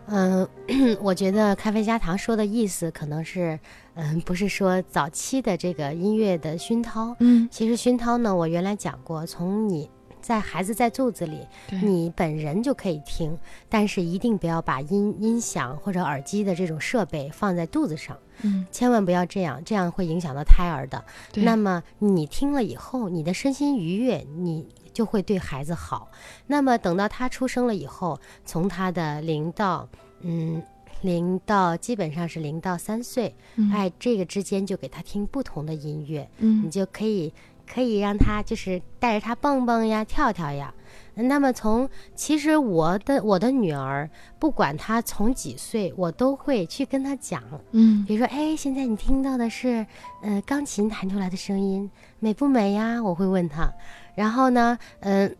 [0.09, 3.59] 嗯、呃 我觉得咖啡加糖说的意思可能是，
[3.93, 9.89] 嗯、不是说早期的这个音乐的熏陶。？”嗯，其实熏陶呢，我原来讲过，从你
[10.21, 11.47] 在孩子在肚子里，
[11.81, 13.37] 你本人就可以听，
[13.69, 21.03] 但是一定不要把音音响或者耳机的这种设备放在肚子上，嗯，千万不要这样，这样会影响到胎儿的。
[21.35, 24.67] 那么你听了以后，你的身心愉悦，你
[24.99, 26.11] 就会对孩子好。
[26.45, 29.87] 那么等到他出生了以后，从他的零到
[30.19, 30.61] 嗯
[31.03, 37.33] 零到基本上是零到三岁，嗯哎，这个之间就给他听不同的音乐，你嗯就可以
[37.65, 40.73] 可以让他就是带着他蹦蹦呀、跳跳呀。
[41.15, 49.85] 那么从其实我的我的女儿，不管她从几岁，我都会去跟她讲，嗯比如说，哎，现在你听到的是，
[50.21, 53.01] 呃，钢琴弹出来的声音，美不美呀？
[53.03, 53.71] 我会问她。
[54.15, 55.35] 然后呢，嗯、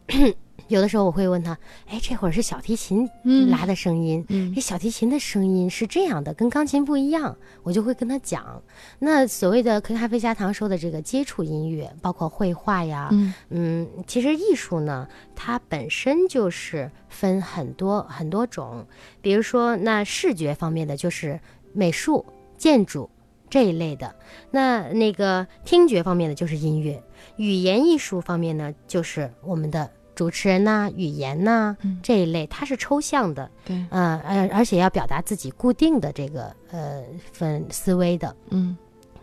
[0.69, 8.61] 有的时候我会问他，哎，这会儿是小提琴嗯拉的声音，嗯这小提琴的声音是这样的，跟钢琴不一样，我就会跟他讲。
[8.99, 18.85] 那所谓的跟咖啡加糖说的这个接触音乐，包括绘画呀，嗯嗯，其实艺术呢，它本身就是分很多很多种，
[19.21, 21.39] 比如说那视觉方面的就是
[21.73, 22.25] 美术、
[22.57, 23.09] 建筑、
[23.49, 24.13] 这一类的。
[24.51, 27.01] 那那个听觉方面的就是音乐，
[27.37, 29.89] 语言艺术方面呢，就是我们的
[30.19, 37.01] 主持人呐、语言呐、嗯这一类，它是抽象的，对，呃而，而且要表达自己固定的这个呃
[37.31, 38.35] 分思维的。
[38.49, 38.77] 嗯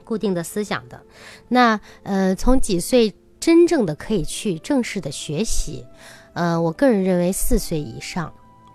[0.05, 0.99] 固定的思想的。
[1.49, 5.84] 那呃，从几岁真正的可以去正式的学习？
[6.32, 8.32] 呃，我个人认为四岁以上。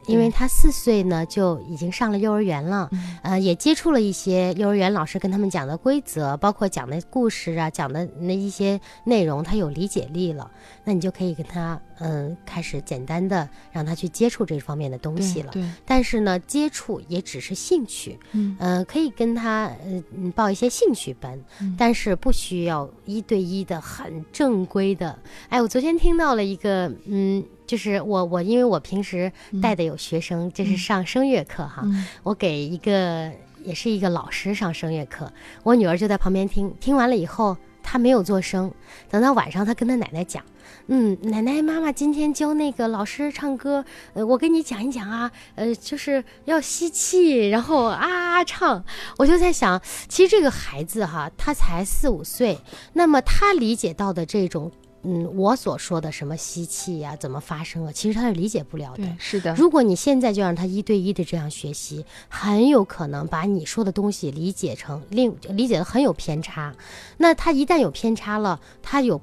[0.08, 10.50] 因为他四岁呢就已经上了幼儿园了，嗯呃，也接触了一些幼儿园老师跟他们讲的规则，包括讲的故事啊，讲的那一些内容，他有理解力了，
[10.84, 15.52] 那你就可以跟他嗯、开始简单的让他去接触这方面的东西了。
[15.52, 25.16] 对，但是呢，接触也只是兴趣，嗯呃，可以跟他呃嗯报一些兴趣班，嗯但是不需要一对一的很正规的。
[25.50, 33.32] 哎，我昨天听到了一个，嗯，就是我我因为我平时带的有学生，就是上声乐课哈，嗯我给一个
[33.64, 35.32] 也是一个老师上声乐课，
[35.64, 37.56] 我女儿就在旁边听，听完了以后。
[37.84, 38.72] 她没有做声，
[39.10, 40.44] 等到晚上，她跟她奶奶讲，
[40.86, 48.86] 嗯，奶奶妈妈今天教那个老师唱歌，呃，我跟你讲一讲啊，呃，就是要吸气，然后啊啊唱。
[49.18, 52.60] 我就在想，其实这个孩子哈，他才四五岁，
[52.94, 54.72] 那么他理解到的这种，
[55.04, 59.04] 嗯，我所说的什么吸气呀、怎么发声啊，其实他是理解不了的。
[59.04, 66.74] 对，是的，如果你现在就让他一对一的这样学习，很有可能把你说的东西理解成另理解的很有偏差。
[67.18, 69.20] 那他一旦有偏差了，他有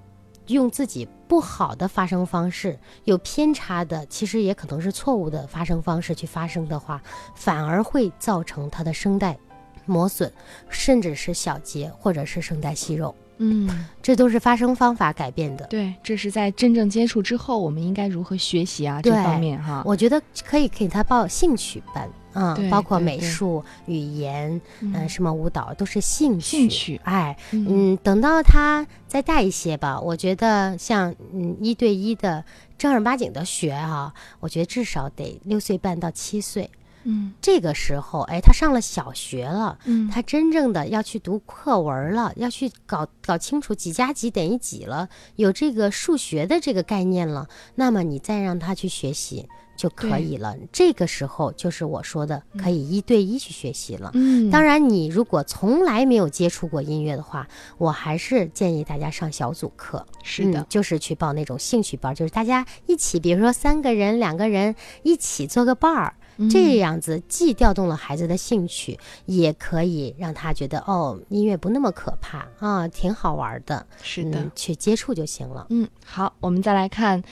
[0.49, 7.01] 用自己不好的发声方式，有偏差的，其实也可能是错误的发声方式去发声的话，
[7.37, 9.39] 反而会造成他的声带
[9.87, 10.33] 磨损，
[10.69, 15.67] 甚至是小结或者是声带息肉，嗯，这都是发声方法改变的。
[15.67, 19.01] 对，这是在真正接触之后，我们应该如何学习啊？
[19.03, 22.09] 这方面哈，我觉得可以给他报兴趣班。
[22.35, 26.59] 啊、包括美术、语言，嗯呃，什么舞蹈都是兴趣。
[26.59, 32.45] 兴趣哎，嗯嗯，等到他再大一些吧，我觉得像嗯一对一的
[32.77, 36.71] 正儿八经的学哈、我觉得至少得六岁半到七岁。
[37.09, 50.55] 嗯这个时候，哎，他上了小学了，嗯，他真正的要去读课文了，要去搞搞清楚几加几等于几了，有这个数学的这个概念了，那么你再让他去学习就可以了。
[50.73, 54.11] 这个时候就是我说的可以一对一去学习了。
[54.15, 57.49] 嗯，当然，你如果从来没有接触过音乐的话，
[57.79, 60.05] 我还是建议大家上小组课。
[60.23, 66.18] 是的嗯，，就是去报那种兴趣班，就是大家一起，比如说三个人、两个人一起做个伴儿，嗯
[66.51, 73.87] 这样子既调动了孩子的兴趣，也可以让他觉得哦，音乐不那么可怕啊，挺好玩的。
[74.03, 75.67] 是的嗯，，去接触就行了。
[75.71, 77.23] 嗯，好，我们再来看，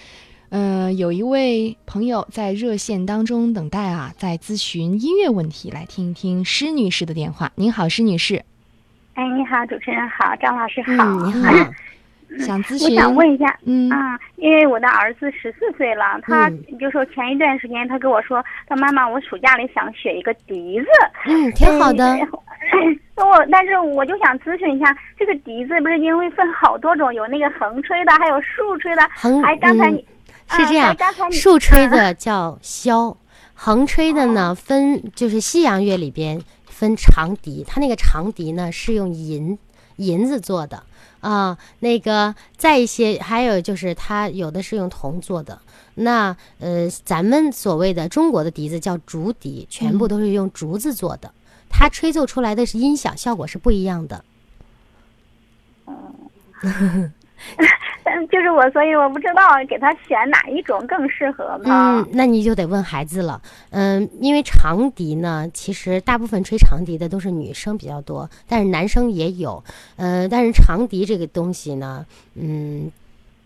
[0.49, 7.53] 呃，有一位朋友在热线当中等待啊，在咨询音乐问题，来听一听施女士的电话。
[7.55, 8.45] 您好，施女士，
[9.15, 10.93] 哎，你好，主持人好，张老师好。
[10.93, 11.73] 嗯，你好。
[12.39, 12.97] 我想咨询？
[12.97, 20.87] 我想问一下，嗯啊，因为我的儿子十四岁了，他嗯就说前一段时间他跟我说，他妈妈，我暑假里想学一个笛子，
[21.27, 22.17] 嗯，挺好的。
[23.17, 29.99] 那我但是我就想咨询一下，这个笛子不是因为分好多种，有那个横吹的，还有竖吹的，横哎刚才嗯你、
[30.49, 30.95] 啊是这样
[31.33, 33.17] 竖吹的叫箫，
[33.55, 39.59] 横吹的呢分就是西洋乐里边分长笛，它那个长笛呢是用银
[39.97, 40.83] 银子做的
[41.27, 45.61] 啊，那个再一些还有就是它有的是用铜做的。
[45.97, 51.33] 那呃，咱们所谓的中国的笛子叫竹笛，全部都是用竹子做的，
[51.69, 54.25] 它吹奏出来的是音响效果是不一样的。
[58.07, 61.99] 但 就是我，所以我不知道给他选哪一种更适合嘛。
[61.99, 63.43] 嗯，那你就得问孩子了。
[63.71, 69.63] 嗯，因为长笛呢，其实大部分吹长笛的都是女生比较多，但是男生也有。
[69.97, 72.93] 嗯，但是长笛这个东西呢，嗯，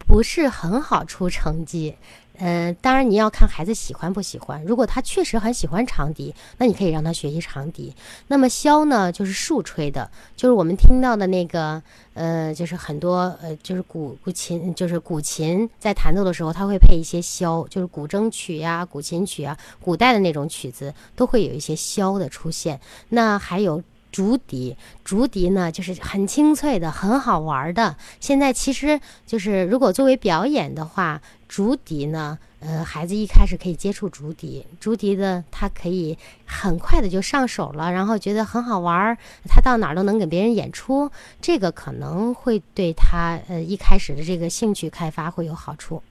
[0.06, 1.96] 不是很好出成绩。
[2.40, 4.64] 呃，当然你要看孩子喜欢不喜欢。
[4.64, 7.94] 如果他确实很喜欢长笛，那你可以让他学习长笛。
[8.28, 11.82] 那么箫呢，就是竖吹的，就是我们听到的那个，
[12.14, 22.80] 呃，就是很多呃，就是古古琴，就是古琴在弹奏的时候，它会配一些箫，就是古筝曲呀、古琴曲啊，古代的那种曲子都会有一些箫的出现。
[23.10, 23.82] 那还有。
[24.10, 27.96] 竹笛，竹笛呢，就是很清脆的，很好玩的。
[28.20, 39.16] 现在其实就是，如果作为表演的话，竹笛呢，呃，孩子一开始可以接触竹笛，竹笛的他可以很快的就上手了，然后觉得很好玩，
[39.48, 46.02] 他到哪儿都能给别人演出，这个可能会对他呃一开始的这个兴趣开发会有好处。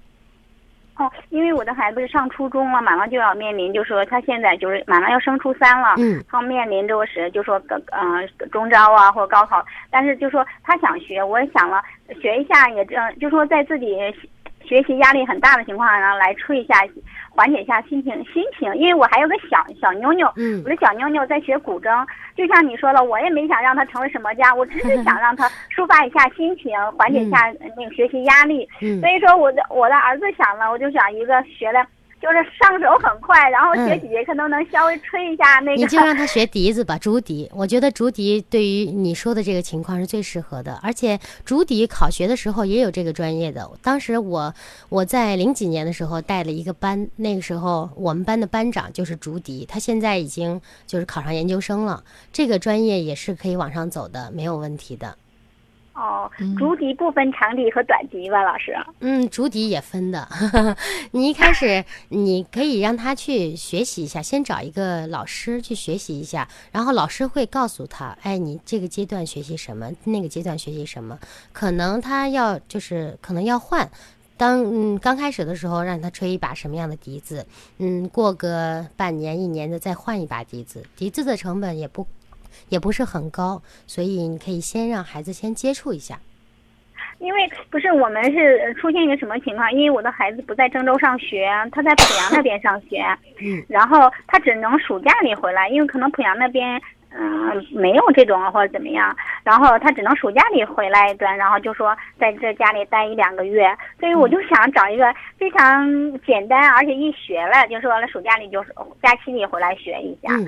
[1.00, 11.82] 哦，因为我的孩子上初中了，马上就要面临，就说他现在就是马上要升初三了，嗯，他面临着是就说个呃中招啊或者高考，但是就说他想学，我也想了
[12.22, 13.98] 学一下，也这样，就说在自己
[14.70, 16.76] 学习压力很大的情况下来吹一下，
[17.32, 18.72] 缓解一下心情心情。
[18.76, 22.06] 因为我还有个小小妞妞，嗯我的小妞妞在学古筝，
[22.38, 28.70] 就像你说的，我也没想让她成为什么家，我只是想让她抒发一下心情，缓解一下呃那个学习压力。
[28.82, 31.84] 嗯所以说我的我的儿子想了，我就想一个学的，
[32.22, 35.82] 就是上手很快，然后学嗯几节课都能稍微吹一下那个。
[35.82, 37.50] 你就让他学笛子吧，竹笛。
[37.54, 43.70] 我觉得竹笛对于你说的这个情况是最适合的，而且竹笛考学的时候也有这个专业的。
[43.82, 44.54] 当时我
[44.90, 52.04] 我在零几年的时候带了一个班，那个时候我们班的班长就是竹笛，他现在已经就是考上研究生了。
[52.34, 55.16] 这个专业也是可以往上走的，没有问题的。
[56.00, 58.74] 哦嗯，竹笛不分长笛和短笛吧，老师？
[59.02, 60.26] 嗯，竹笛也分的。
[61.12, 71.20] 你一开始你可以让他去学习一下，先找一个老师去学习一下，然后老师会告诉他，哎，你这个阶段学习什么，那个阶段学习什么，
[71.52, 73.90] 可能他要就是可能要换。
[74.38, 77.46] 当嗯刚开始的时候，让他吹一把什么样的笛子，
[77.78, 82.08] 嗯，过个半年一年的再换一把笛子，笛子的成本也不
[82.70, 86.20] 也不是很高，所以你可以先让孩子先接触一下。
[87.20, 89.70] 因为不是我们是出现一个什么情况？
[89.74, 93.04] 因为我的孩子不在郑州上学，他在濮阳那边上学，
[93.42, 96.82] 嗯，然后他只能暑假里回来，因为可能濮阳那边
[97.12, 103.68] 嗯、没有这种或者怎么样，然后他只能暑假里回来一段，然后就说在这家里待一两个月，
[104.00, 105.06] 所以我就想找一个
[105.38, 105.88] 非常
[106.22, 110.34] 简单而且一学了，就说了暑假里就是假期里回来学一下。
[110.34, 110.46] 嗯，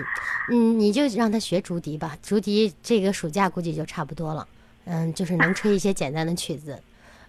[0.50, 4.48] 嗯，你就让他学竹笛吧，竹笛这个暑假估计就差不多了。
[4.86, 6.82] 嗯，就是能吹一些简单的曲子，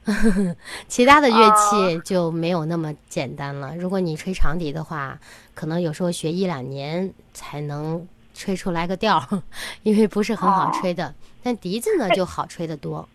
[0.88, 3.74] 其他的乐器就没有那么简单了。
[3.76, 5.18] 如果你吹长笛的话，
[5.54, 9.42] 可能有时候学一两年才能吹出来个调儿，
[9.82, 11.14] 因为不是很好吹的。
[11.42, 13.08] 但笛子呢就好吹得多。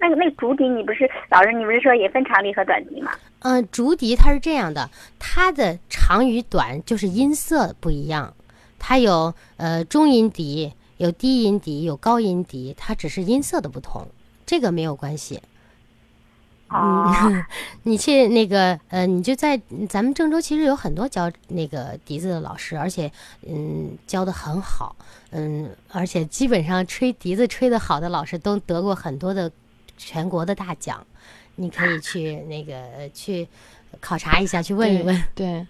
[0.00, 3.10] 那个那个竹笛，你不是老师，你不是说也分长笛和短笛吗？
[3.40, 8.34] 嗯，竹笛它是这样的，它的长与短就是音色不一样，
[8.78, 14.06] 它有呃中音笛，有低音笛，有高音笛，它只是音色的不同，
[14.46, 15.42] 这个没有关系。
[16.68, 17.44] 哦，嗯，
[17.84, 23.10] 你去那个呃，你就在咱们郑州，其实有很多教那个笛子的老师，而且
[23.46, 24.94] 嗯教的很好，
[25.30, 29.50] 嗯，而且基本上吹笛子吹的好的老师都得过很多的
[29.96, 31.06] 全国的大奖，
[31.56, 33.48] 你可以去那个呃去
[34.00, 35.24] 考察一下，去问一问。
[35.34, 35.66] 对，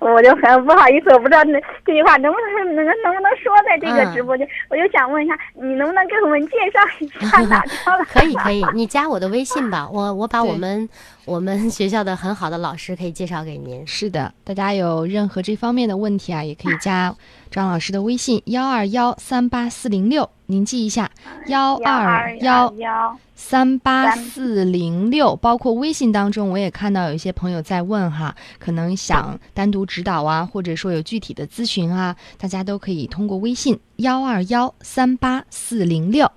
[0.00, 7.08] 我就很不好意思，我不知道那这句话能不能能能不能说在这个直播间，我就想问一下，你能不能给我们介绍一
[7.46, 7.62] 下？
[8.08, 10.88] 可以可以，你加我的微信吧，我我把我们
[11.26, 13.86] 我们学校的很好的老师可以介绍给您。
[13.86, 17.14] 是的，大家有任何这方面的问题啊，也可以加
[17.50, 21.10] 张老师的微信幺二幺三八四零六，您记一下
[21.48, 36.30] 幺二幺幺三八四零六，包括微信当中，我也看到有一些朋友在问哈，可能想单独指导啊，或者说有具体的咨询啊，大家都可以通过微信幺二幺三八四零六。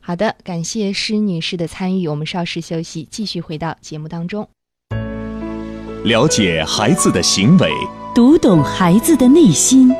[0.00, 4.48] 好的，感谢施女士的参与，我们稍事休息，继续回到节目当中。
[6.04, 7.70] 了解孩子的行为，
[8.14, 9.94] 读懂孩子的内心。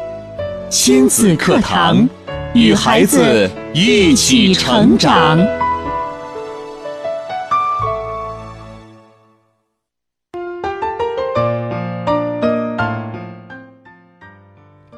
[0.76, 2.06] 亲子课堂，
[2.52, 5.38] 与孩子一起成长。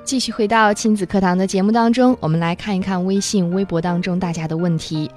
[0.02, 5.10] 继续回到亲子课堂的节目当中，我们来看一看微信、微博当中大家的问题。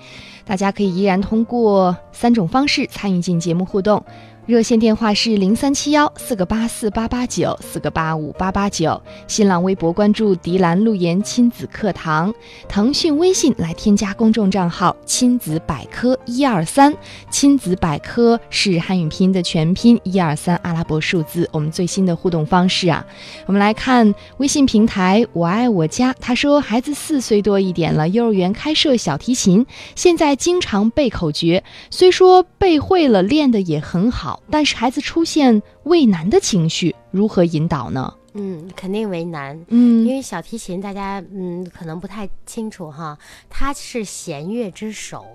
[0.44, 4.04] 大家可以依然通过三种方式参与进节目互动。
[4.50, 12.34] 热线电话是零三七幺四个八四八八九四个八五八八九，新浪微博关注迪兰路言亲子课堂，
[12.68, 16.92] 腾讯微信来添加公众账号亲子百科一二三，
[17.30, 21.48] 亲子百科是汉语拼音的全拼，一二三阿拉伯数字。
[21.54, 23.06] 我们最新的互动方式啊，
[23.46, 38.14] 我们来看微信平台“我爱我家”，他说孩子四岁多一点了，幼儿园开设小提琴，现在经常背口诀，虽说背会了，练得也很好，但是孩子出现畏难的情绪，如何引导呢？
[38.34, 39.58] 嗯，肯定为难。
[39.70, 43.18] 嗯因嗯为小提琴大家嗯可能不太清楚哈，
[43.50, 45.26] 它是弦乐之首，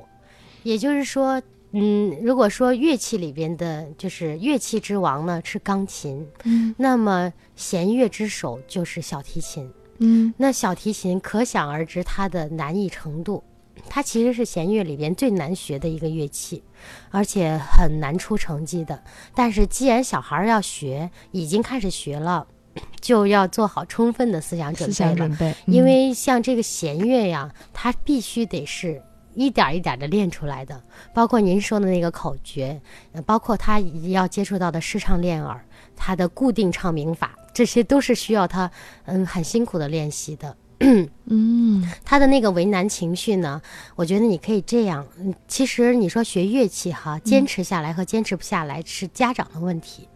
[0.63, 1.43] 也就是说，
[1.73, 9.69] 嗯，如果说乐器里边的就是乐器之王呢是钢琴，嗯那么弦乐之首就是小提琴。
[9.99, 13.43] 嗯那小提琴可想而知它的难易程度。
[13.89, 16.63] 它其实是弦乐里边最难学的一个乐器，
[17.11, 19.03] 而且很难出成绩的。
[19.35, 22.47] 但是既然小孩儿要学，已经开始学了，
[23.01, 25.15] 就要做好充分的思想准备了。
[25.15, 29.03] 准备，因嗯为像这个弦乐呀，它必须得是
[29.35, 32.81] 一点儿一点的练出来的，包括您说的那个口诀，
[33.13, 35.65] 呃包括他要接触到的视唱练耳，
[35.97, 38.71] 他的固定唱名法，这些都是需要他
[39.05, 40.57] 嗯很辛苦的练习的。
[41.27, 43.61] 嗯他的那个为难情绪呢，
[43.97, 50.09] 我觉得你可以这样，嗯，其实你说学乐器哈，坚持下来和坚持不下来是家长的问题。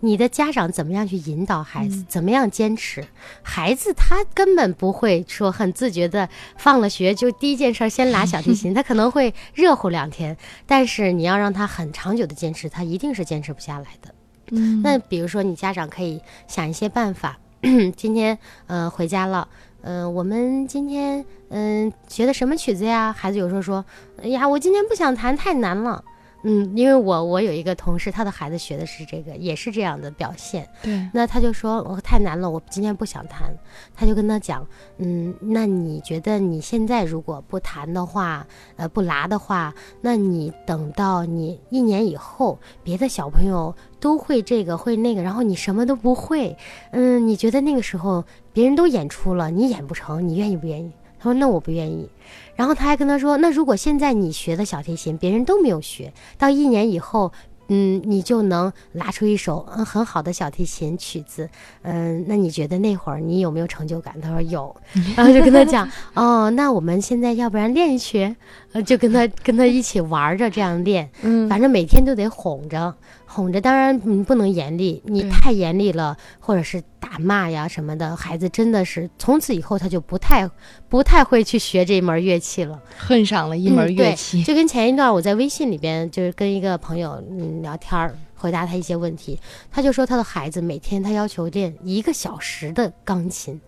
[0.00, 3.04] 你的家长怎么样去引导孩子，怎么样坚持？
[3.42, 14.14] 孩子他根本不会说很自觉的放了学就第一件事儿先拉小提琴， 他可能会热乎两天，但是你要让他很长久的坚持，他一定是坚持不下来的。
[14.52, 17.38] 嗯，那比如说，你家长可以想一些办法。
[17.96, 19.48] 今天呃回家了，
[19.86, 23.12] 嗯、我们今天嗯、学的什么曲子呀？
[23.12, 23.84] 孩子有时候说，
[24.20, 26.02] 哎呀，我今天不想弹，太难了。
[26.42, 30.68] 嗯，因为我我有一个同事，他的孩子学的是这个，也是这样的表现。
[30.82, 33.52] 对，那他就说我太难了，我今天不想弹。
[33.94, 34.66] 他就跟他讲，
[34.98, 43.74] 嗯，那你觉得你现在如果不弹的话，呃，不拉的话，那你等到你一年以后，别的小朋友
[44.06, 46.56] 都会这个会那个，然后你什么都不会，
[46.92, 50.92] 嗯，你觉得那个时候别人都演出了，你演不成，你愿意不愿意？
[51.18, 52.08] 他说那我不愿意。
[52.54, 57.32] 然后他还跟他说，那如果现在你学的小提琴，别人都没有学，到一年以后。
[57.68, 61.50] 嗯，你就能拉出一首嗯很好的小提琴曲子，
[61.82, 64.14] 嗯，那你觉得那会儿你有没有成就感？
[64.20, 64.72] 他说有，
[65.16, 68.36] 然后就跟他讲，哦，那我们现在要不然练一学，
[68.70, 72.94] 呃，就跟他跟他一起玩着这样练，嗯反正每天都得哄着，
[73.36, 73.60] 哄着。
[73.60, 80.50] 当然，你，不能严厉，你太严厉了，或者是打骂呀什么的，孩子真的是从此以后他就不太
[80.88, 82.80] 不太会去学这门乐器了。
[82.96, 89.38] 恨上了一门乐器，就跟前一段我在微信里边就是跟一个朋友嗯聊天儿，回答他一些问题，
[89.70, 93.60] 他就说他的孩子每天他要求练一个小时的钢琴。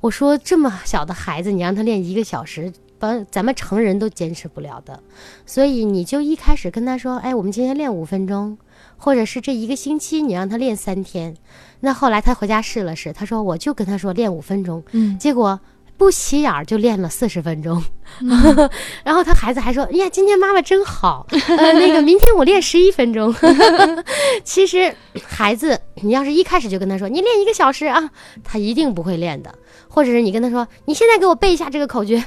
[0.00, 2.72] 我说这么小的孩子，你让他练一个小时。
[2.98, 5.02] 把咱们成人都坚持不了的，
[5.44, 8.56] 所以你就一开始跟他说，哎，我们今天练五分钟，
[8.96, 11.34] 或者是这一个星期你让他练三天。
[11.80, 15.60] 那后来他回家试了试，他说我就跟他说练五分钟，嗯结果
[15.96, 17.82] 不起眼儿就练了四十分钟，
[19.04, 23.34] 然后他孩子还说：“哎呀，今天妈妈真好，呃， 那个明天我练十一分钟。
[24.44, 24.94] ”其实
[25.26, 28.10] 孩子，你要是一开始就跟他说你练一个小时啊，
[28.44, 29.54] 他一定不会练的。
[29.88, 32.22] 或者是你跟他说你现在给我背一下这个口诀，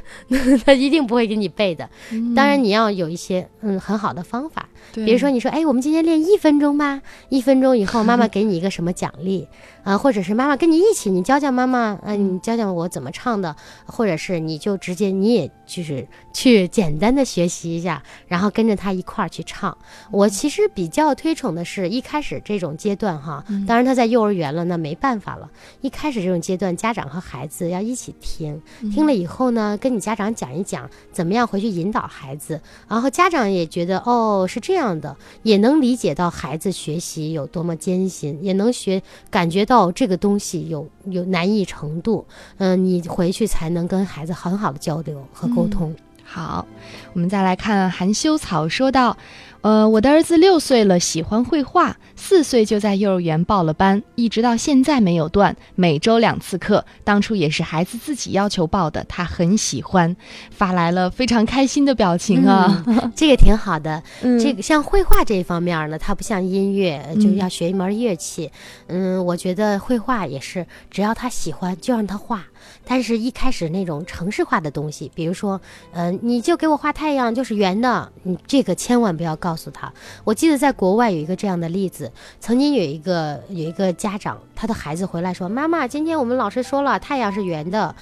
[0.65, 1.87] 他一定不会给你背的。
[2.35, 9.47] 当然你要有一些嗯很好的方法，比如说你说，哎，我们今天练一分钟吧，一分钟以后妈妈给你一个什么奖励。
[9.81, 13.55] 啊、或者是妈妈跟你一起，你教教妈妈，嗯、你教教我怎么唱的，
[13.85, 19.77] 或者是你就直接你也就是去简单的学习一下，然后跟着他一块儿去唱。
[20.11, 25.47] 我其实比较推崇的是一开始这种阶段哈，当然他在幼儿园了，那没办法了。
[25.81, 28.59] 一开始这种阶段，家长和孩子要一起听，
[28.91, 42.25] 听了以后呢，跟你家长讲一讲怎么样回去引导孩子，然后家长也觉得哦是这样的，也能理解到孩子学习有多么艰辛，也能学感觉到这个东西有有难易程度，
[42.57, 45.95] 嗯、你回去才能跟孩子很好的交流和沟沟通。
[46.23, 46.65] 好，
[47.13, 49.17] 我们再来看含羞草说道
[49.61, 56.85] ：“呃，我的儿子六岁了，喜欢绘画，四岁就在幼儿园报了班，一直到现在没有断，每周两次课。
[57.05, 60.15] 当初也是孩子自己要求报的，他很喜欢，
[60.51, 62.83] 发来了非常开心的表情啊。
[63.15, 64.03] 这个挺好的。
[64.21, 68.51] 嗯这个像绘画这一方面呢，它不像音乐，呃就要学一门乐器。
[68.87, 72.45] 嗯，我觉得绘画也是，只要他喜欢就让他画。
[72.83, 75.61] 但是，一开始那种城市化的东西，比如说，
[75.93, 79.91] 嗯、你就给我画太阳就是圆的，你这个千万不要告诉他。
[80.25, 82.08] 我记得在国外有一个这样的例子，
[82.39, 87.95] 曾经有一个有一个家长，他的孩子回来说：“妈妈，今天我们老师说了，太阳是圆的。”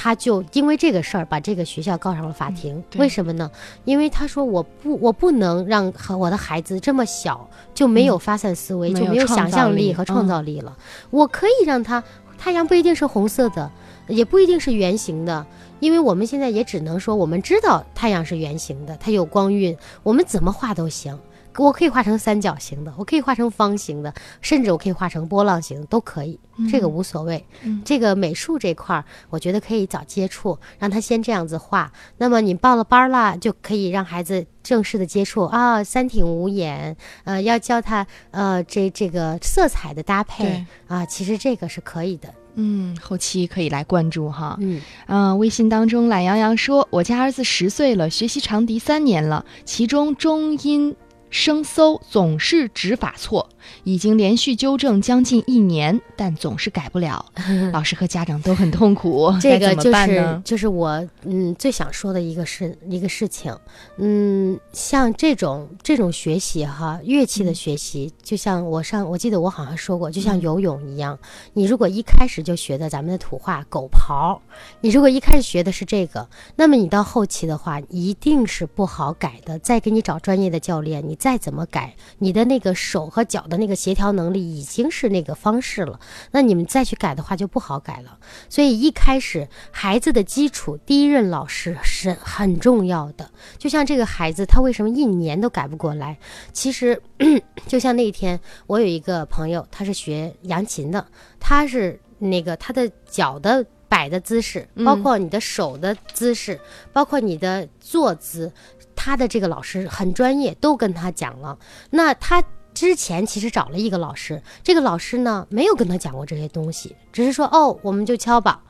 [0.00, 2.80] 他就因为这个事儿把这个学校告上了法庭。
[2.88, 3.50] 对为什么呢？
[3.84, 10.76] 因为他说我不我不能让和我的孩子这么小就没有发散思维，就没有想象力力和创嗯造力了。
[11.10, 12.04] 我可以让他
[12.36, 13.68] 太阳不一定是红色的，
[14.06, 15.44] 也不一定是圆形的。
[15.80, 21.18] 因为我们现在也只能说，我们知道太阳是圆形的，它有光晕，我们怎么画都行。
[21.64, 26.38] 我可以画成三角形的，我可以画成方形的，甚至我可以画成波浪形，都可以，
[26.70, 27.44] 这个无所谓。
[27.62, 31.90] 嗯这个美术这块儿，我觉得可以早接触，让他先这样子画。
[32.16, 42.32] 那么你报了班儿啦，就可以让孩子正式的接触啊，三庭五眼，呃，要教他呃这这个色彩的搭配对啊，其实这个是可以的。
[42.60, 44.56] 嗯，后期可以来关注哈。
[44.60, 50.94] 嗯，嗯、微信当中懒羊羊说，我家儿子十岁了，学习长笛三年了，其中中音。
[51.30, 53.48] 声搜总是指法错，
[53.84, 57.24] 已经连续纠正将近一年，但总是改不了，
[57.72, 60.40] 老师和家长都很痛苦， 这个就是？
[60.44, 63.54] 就是我嗯最想说的一个事一个事情，
[63.96, 71.18] 嗯，像这种这种学习哈，乐器的学习，就像我上我记得我好像说过，就像游泳一样，
[71.52, 74.38] 你如果一开始就学的咱们的土话狗刨，
[74.80, 79.58] 你如果一开始学的是这个，那么你到后期的话一定是不好改的。
[79.58, 86.00] 再给你找专业的教练，你再怎么改，你的那个手和脚的那个协调能力已经是那个方式了，
[86.30, 88.18] 那你们再去改的话就不好改了。
[88.48, 93.30] 所以一开始孩子的基础，第一任老师是很重要的。
[93.58, 96.18] 就像这个孩子，他为什么一年都改不过来？
[96.52, 97.00] 其实，
[97.66, 101.06] 就像那一天，我有一个朋友，他是学扬琴的，
[101.40, 106.60] 他是那个他的脚的摆的姿势，包括你的手的姿势，
[106.92, 108.52] 包括你的坐姿，
[108.94, 111.58] 他的这个老师很专业，都跟他讲了。
[111.90, 112.42] 那他。
[112.78, 118.62] 之前其实找了一个老师，这个老师呢没有跟他讲过这些东西，只是说哦，我们就敲吧。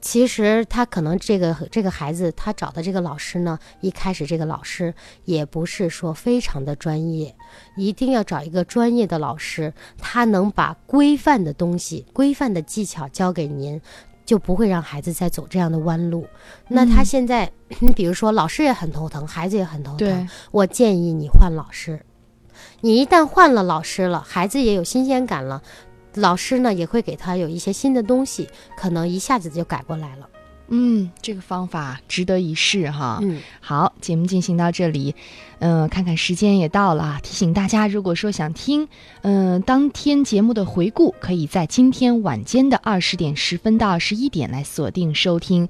[0.00, 4.94] 其实他可能这个这个孩子他找的这个老师呢，一开始这个老师
[5.24, 7.34] 也不是说非常的专业，
[7.76, 13.80] 一定要找一个专业的老师，他能把规范的东西、规范的技巧教给您，
[14.24, 16.24] 就不会让孩子再走这样的弯路。
[16.68, 22.00] 那他现在，你比如说老师也很头疼，孩子也很头疼，我建议你换老师。
[22.82, 25.62] 你一旦换了老师了，孩子也有新鲜感了，
[26.14, 30.28] 老师呢也会给他有一些新的东西，可能一下子就改过来了。
[30.72, 33.18] 嗯，这个方法值得一试哈。
[33.22, 35.16] 嗯，好，节目进行到这里，
[35.58, 38.86] 嗯、看看时间也到了啊，提醒大家，如果说想听，
[39.22, 45.68] 嗯、当天节目的回顾，可以在今天晚间的二十点十分到二十一点来锁定收听。